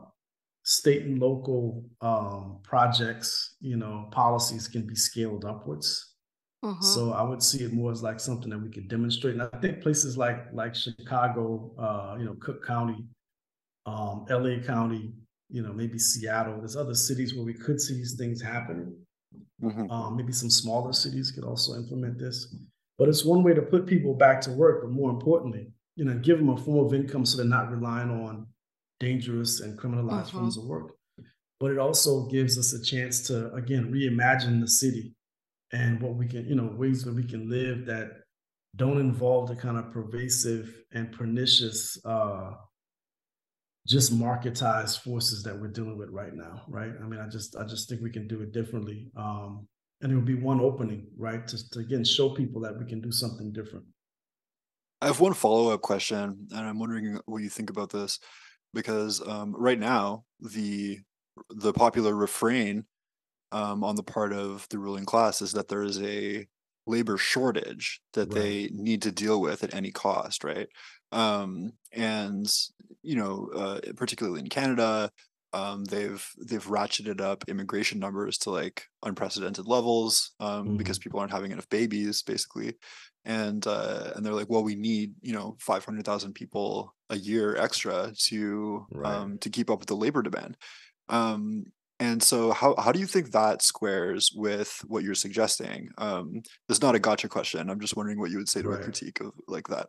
[0.63, 6.15] state and local um, projects, you know, policies can be scaled upwards.
[6.63, 6.81] Mhm.
[6.83, 9.33] So I would see it more as like something that we could demonstrate.
[9.33, 13.05] And I think places like like Chicago, uh, you know, Cook County,
[13.85, 15.11] um, LA County,
[15.49, 16.57] you know, maybe Seattle.
[16.59, 18.95] There's other cities where we could see these things happening.
[19.61, 19.89] Mhm.
[19.91, 22.53] Um, maybe some smaller cities could also implement this.
[22.99, 26.19] But it's one way to put people back to work, but more importantly, you know,
[26.19, 28.45] give them a form of income so they're not relying on
[28.99, 30.31] dangerous and criminalized Mhm.
[30.31, 30.91] forms of work.
[31.61, 35.15] But it also gives us a chance to again reimagine the city
[35.71, 38.23] and what we can, you know, ways that we can live that
[38.75, 42.53] don't involve the kind of pervasive and pernicious uh
[43.87, 46.91] just marketized forces that we're dealing with right now, right?
[47.01, 49.09] I mean, I just I just think we can do it differently.
[49.15, 49.67] Um,
[50.01, 51.47] and it would be one opening, right?
[51.47, 53.85] To, to again show people that we can do something different.
[55.01, 58.19] I have one follow up question, and I'm wondering what you think about this
[58.73, 60.99] because um, right now the
[61.49, 62.85] the popular refrain
[63.51, 66.45] um, on the part of the ruling class is that there is a
[66.85, 68.41] labor shortage that Right.
[68.41, 70.67] they need to deal with at any cost, right?
[71.11, 72.51] Um, and
[73.01, 75.11] you know, uh, particularly in Canada,
[75.53, 81.31] um, they've they've ratcheted up immigration numbers to like unprecedented levels um, because people aren't
[81.31, 82.75] having enough babies, basically
[83.25, 87.17] and uh, and they're like, well, we need you know five hundred thousand people a
[87.17, 89.13] year extra to Right.
[89.13, 90.57] um, to keep up with the labor demand.
[91.09, 91.65] Um,
[91.99, 95.89] and so, how how do you think that squares with what you're suggesting?
[95.97, 97.69] Um, it's not a gotcha question.
[97.69, 99.87] I'm just wondering what you would say to a critique of like that.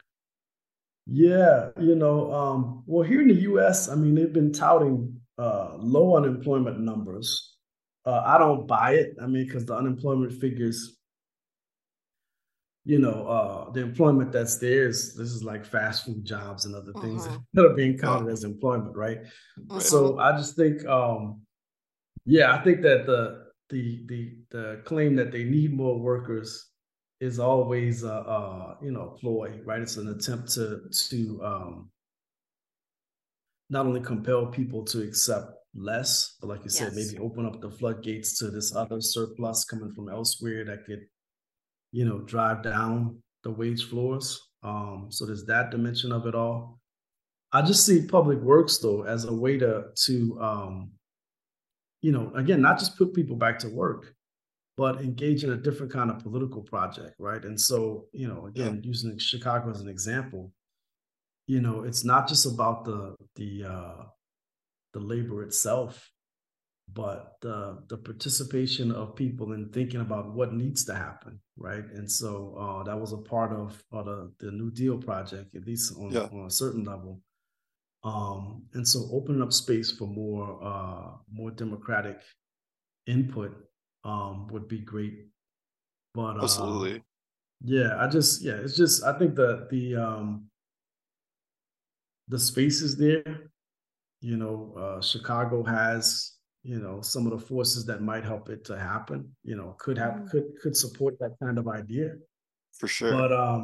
[1.07, 5.77] Yeah, you know, um, well, here in the U.S., I mean, they've been touting uh,
[5.79, 7.57] low unemployment numbers.
[8.05, 9.17] Uh, I don't buy it.
[9.23, 10.97] I mean, because the unemployment figures,
[12.85, 16.75] you know, uh, the employment that's there is this is like fast food jobs and
[16.75, 17.45] other things Mhm.
[17.55, 19.19] that are being counted as employment, right?
[19.79, 21.43] So I just think, um,
[22.27, 26.71] yeah, I think that the the the the claim that they need more workers
[27.21, 29.81] is always a, uh you know ploy, right?
[29.83, 30.81] It's an attempt to
[31.11, 31.91] to um,
[33.71, 37.71] not only compel people to accept less, but like you said, maybe open up the
[37.71, 41.07] floodgates to this other surplus coming from elsewhere that could,
[41.93, 44.41] you know, drive down the wage floors.
[44.63, 46.81] Um, so there's that dimension of it all.
[47.53, 50.91] I just see public works though as a way to to um,
[52.03, 54.15] you know, again, not just put people back to work,
[54.77, 57.45] but engage in a different kind of political project, right?
[57.45, 60.53] And so, you know, again, using Chicago as an example,
[61.51, 64.03] you know, it's not just about the the uh,
[64.95, 66.09] the labor itself,
[66.93, 71.85] but the the participation of people in thinking about what needs to happen, right?
[71.99, 75.67] And so uh, that was a part of, of the the New Deal project, at
[75.67, 76.29] least on, Yeah.
[76.33, 77.21] on a certain level.
[78.05, 82.19] Um, and so opening up space for more uh, more democratic
[83.07, 83.53] input
[84.05, 85.17] um, would be great.
[86.15, 87.03] But uh, Absolutely.
[87.63, 90.50] yeah, I just yeah, it's just I think that the um
[92.33, 93.25] the space is there.
[94.23, 98.61] you know, uh, Chicago has, you know, some of the forces that might help it
[98.69, 99.19] to happen.
[99.51, 100.31] You know, could have Mm.
[100.31, 102.09] could could support that kind of idea.
[102.79, 103.13] For sure.
[103.19, 103.63] But um,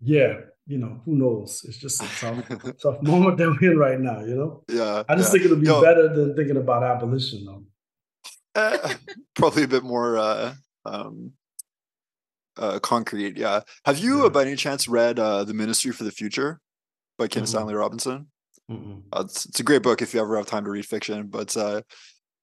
[0.00, 0.32] yeah,
[0.72, 1.50] you know, who knows?
[1.68, 2.40] It's just a tough
[2.82, 4.20] tough moment that we're in right now.
[4.30, 4.50] You know,
[4.80, 5.02] yeah.
[5.08, 5.32] I just yeah.
[5.32, 7.64] think it'll be Yo, better than thinking about abolition, though.
[8.62, 8.94] eh,
[9.36, 10.54] probably a bit more uh,
[10.86, 11.32] um,
[12.56, 13.36] uh, concrete.
[13.36, 13.60] Yeah.
[13.84, 14.24] Have you, Yeah.
[14.26, 16.60] uh, by any chance, read uh, "The Ministry for the Future"
[17.18, 17.48] by Kim Mhm.
[17.48, 18.28] Stanley Robinson?
[18.70, 19.02] Mm-mm.
[19.12, 21.26] Uh, it's, it's a great book if you ever have time to read fiction.
[21.28, 21.82] But uh,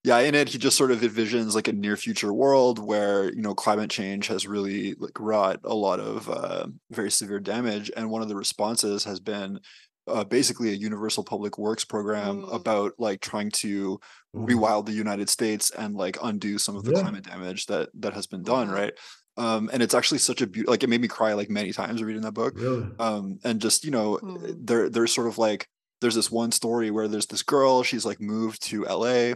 [0.04, 3.42] yeah, in it, he just sort of envisions like a near future world where you
[3.42, 8.10] know climate change has really like wrought a lot of uh, very severe damage, and
[8.10, 9.60] one of the responses has been.
[10.08, 12.54] Uh, basically, a universal public works program Mm.
[12.54, 14.00] about like trying to
[14.36, 14.48] Mhm.
[14.48, 17.02] rewild the United States and like undo some of the Yeah.
[17.02, 18.74] climate damage that that has been done, Mhm.
[18.74, 18.94] right?
[19.38, 22.02] Um, and it's actually such a beautiful like it made me cry like many times
[22.02, 22.54] reading that book.
[22.56, 22.88] Really?
[23.00, 24.66] Um, and just you know, Mhm.
[24.66, 25.68] there there's sort of like
[26.02, 29.36] there's this one story where there's this girl, she's like moved to LA.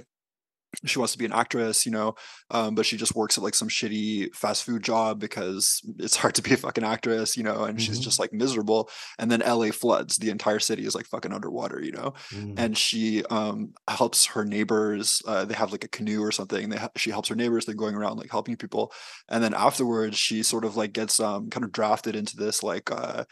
[0.85, 2.15] She wants to be an actress, you know,
[2.51, 6.35] um, but she just works at like some shitty fast food job because it's hard
[6.35, 8.03] to be a fucking actress, you know, and she's Mhm.
[8.03, 8.89] just like miserable.
[9.17, 12.53] And then LA floods, the entire city is like fucking underwater, you know Mm.
[12.57, 16.77] and she um helps her neighbors uh, they have like a canoe or something they
[16.77, 18.91] ha- she helps her neighbors they're going around like helping people
[19.29, 22.91] and then afterwards she sort of like gets um kind of drafted into this like
[22.91, 23.23] uh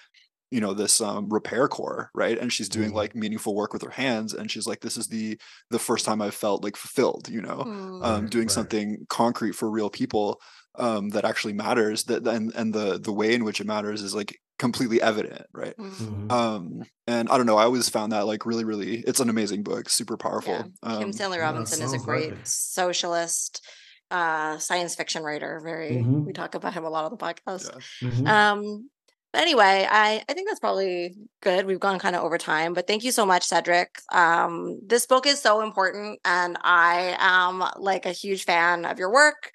[0.52, 2.95] you know this um repair corps right and she's doing Mhm.
[2.95, 5.38] like meaningful work with her hands and she's like this is the
[5.72, 8.06] the first time i've felt like fulfilled you know Mm.
[8.06, 8.52] um doing right.
[8.52, 10.40] something concrete for real people
[10.76, 14.15] um that actually matters that and and the the way in which it matters is
[14.15, 15.91] like completely evident right Mm.
[15.91, 16.32] Mhm.
[16.32, 19.64] um and i don't know i always found that like really really it's an amazing
[19.64, 20.64] book super powerful Yeah.
[20.98, 22.48] Kim um Stanley yeah, Robinson is a sounds like great it.
[22.48, 23.65] socialist,
[24.11, 25.60] uh, science fiction writer.
[25.61, 26.26] Very, Mhm.
[26.26, 27.69] we talk about him a lot on the podcast.
[28.02, 28.10] yeah.
[28.10, 28.28] Mhm.
[28.28, 28.90] Um,
[29.33, 31.65] but anyway, I I think that's probably good.
[31.65, 33.89] We've gone kind of over time, but thank you so much, Cedric.
[34.11, 39.11] Um, this book is so important, and I am like a huge fan of your
[39.11, 39.51] work.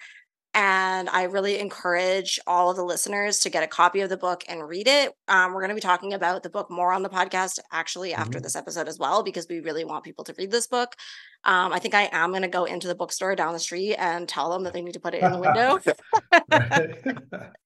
[0.54, 4.44] And I really encourage all of the listeners to get a copy of the book
[4.48, 5.12] and read it.
[5.26, 8.38] Um, we're going to be talking about the book more on the podcast actually after
[8.38, 8.42] Mhm.
[8.42, 10.94] this episode as well, because we really want people to read this book.
[11.44, 14.28] Um, I think I am going to go into the bookstore down the street and
[14.28, 15.78] tell them that they need to put it in the window.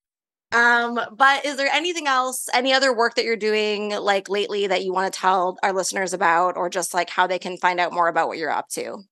[0.56, 4.84] Um, but is there anything else, any other work that you're doing like lately that
[4.84, 7.92] you want to tell our listeners about, or just like how they can find out
[7.92, 9.02] more about what you're up to?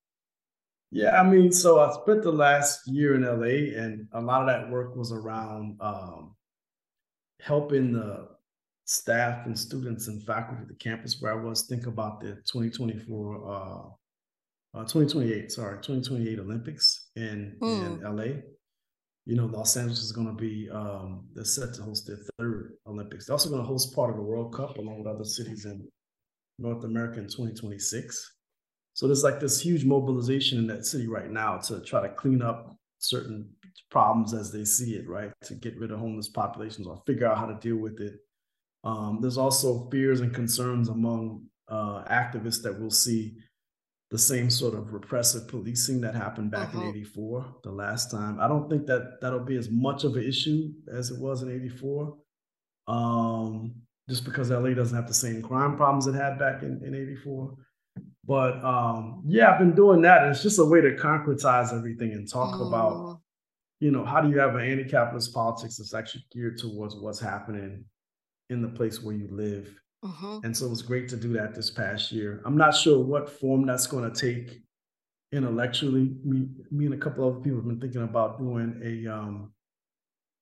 [0.90, 4.46] Yeah, I mean, so I spent the last year in LA, and a lot of
[4.46, 6.34] that work was around um,
[7.42, 8.28] helping the
[8.86, 13.52] staff and students and faculty at the campus where I was think about the 2024,
[13.52, 18.40] uh, uh, 2028, sorry, 2028 Olympics in, in LA.
[19.26, 22.74] You know, Los Angeles is going to be, um, they're set to host their third
[22.86, 23.26] Olympics.
[23.26, 25.88] They're also going to host part of the World Cup along with other cities in
[26.58, 28.34] North America in 2026.
[28.92, 32.42] So there's like this huge mobilization in that city right now to try to clean
[32.42, 33.48] up certain
[33.90, 35.32] problems as they see it, right?
[35.44, 38.14] To get rid of homeless populations or figure out how to deal with it.
[38.84, 43.36] Um, there's also fears and concerns among uh, activists that we'll see
[44.14, 46.82] the same sort of repressive policing that happened back Mhm.
[46.82, 48.38] in 84 the last time.
[48.38, 51.50] I don't think that that'll be as much of an issue as it was in
[51.50, 52.16] 84
[52.86, 53.74] um,
[54.08, 57.56] just because la doesn't have the same crime problems it had back in, in 84
[58.24, 62.12] but um, yeah i've been doing that and it's just a way to concretize everything
[62.12, 63.20] and talk about Mm,
[63.80, 67.84] you know how do you have an anti-capitalist politics that's actually geared towards what's happening
[68.50, 69.66] in the place where you live
[70.04, 72.42] mhm, and so it was great to do that this past year.
[72.44, 74.60] I'm not sure what form that's going to take
[75.32, 76.14] intellectually.
[76.24, 79.52] Me, me and a couple other people have been thinking about doing a um,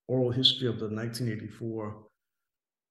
[0.08, 2.06] oral history of the 1984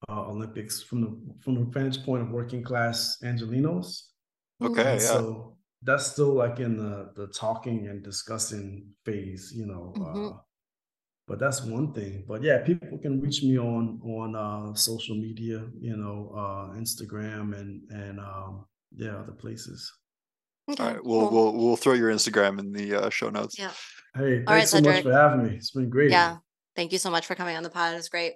[0.09, 4.03] uh, Olympics from the from the vantage point of working class Angelenos.
[4.61, 4.93] okay.
[4.93, 9.93] Yeah so that's still like in the the talking and discussing phase, you know.
[9.97, 10.33] Mhm.
[10.35, 10.37] Uh,
[11.31, 12.25] but that's one thing.
[12.27, 17.57] But yeah, people can reach me on on uh, social media, you know, uh, Instagram
[17.57, 19.89] and and um, yeah, other places.
[20.69, 21.53] Okay, all right we'll cool.
[21.53, 23.71] we'll we'll throw your instagram in the uh, show notes Yeah.
[24.13, 25.55] Hey, All right, thanks so much for having me.
[25.55, 26.11] It's been great.
[26.11, 26.37] Yeah.
[26.75, 27.93] Thank you so much for coming on the pod.
[27.93, 28.33] It was great.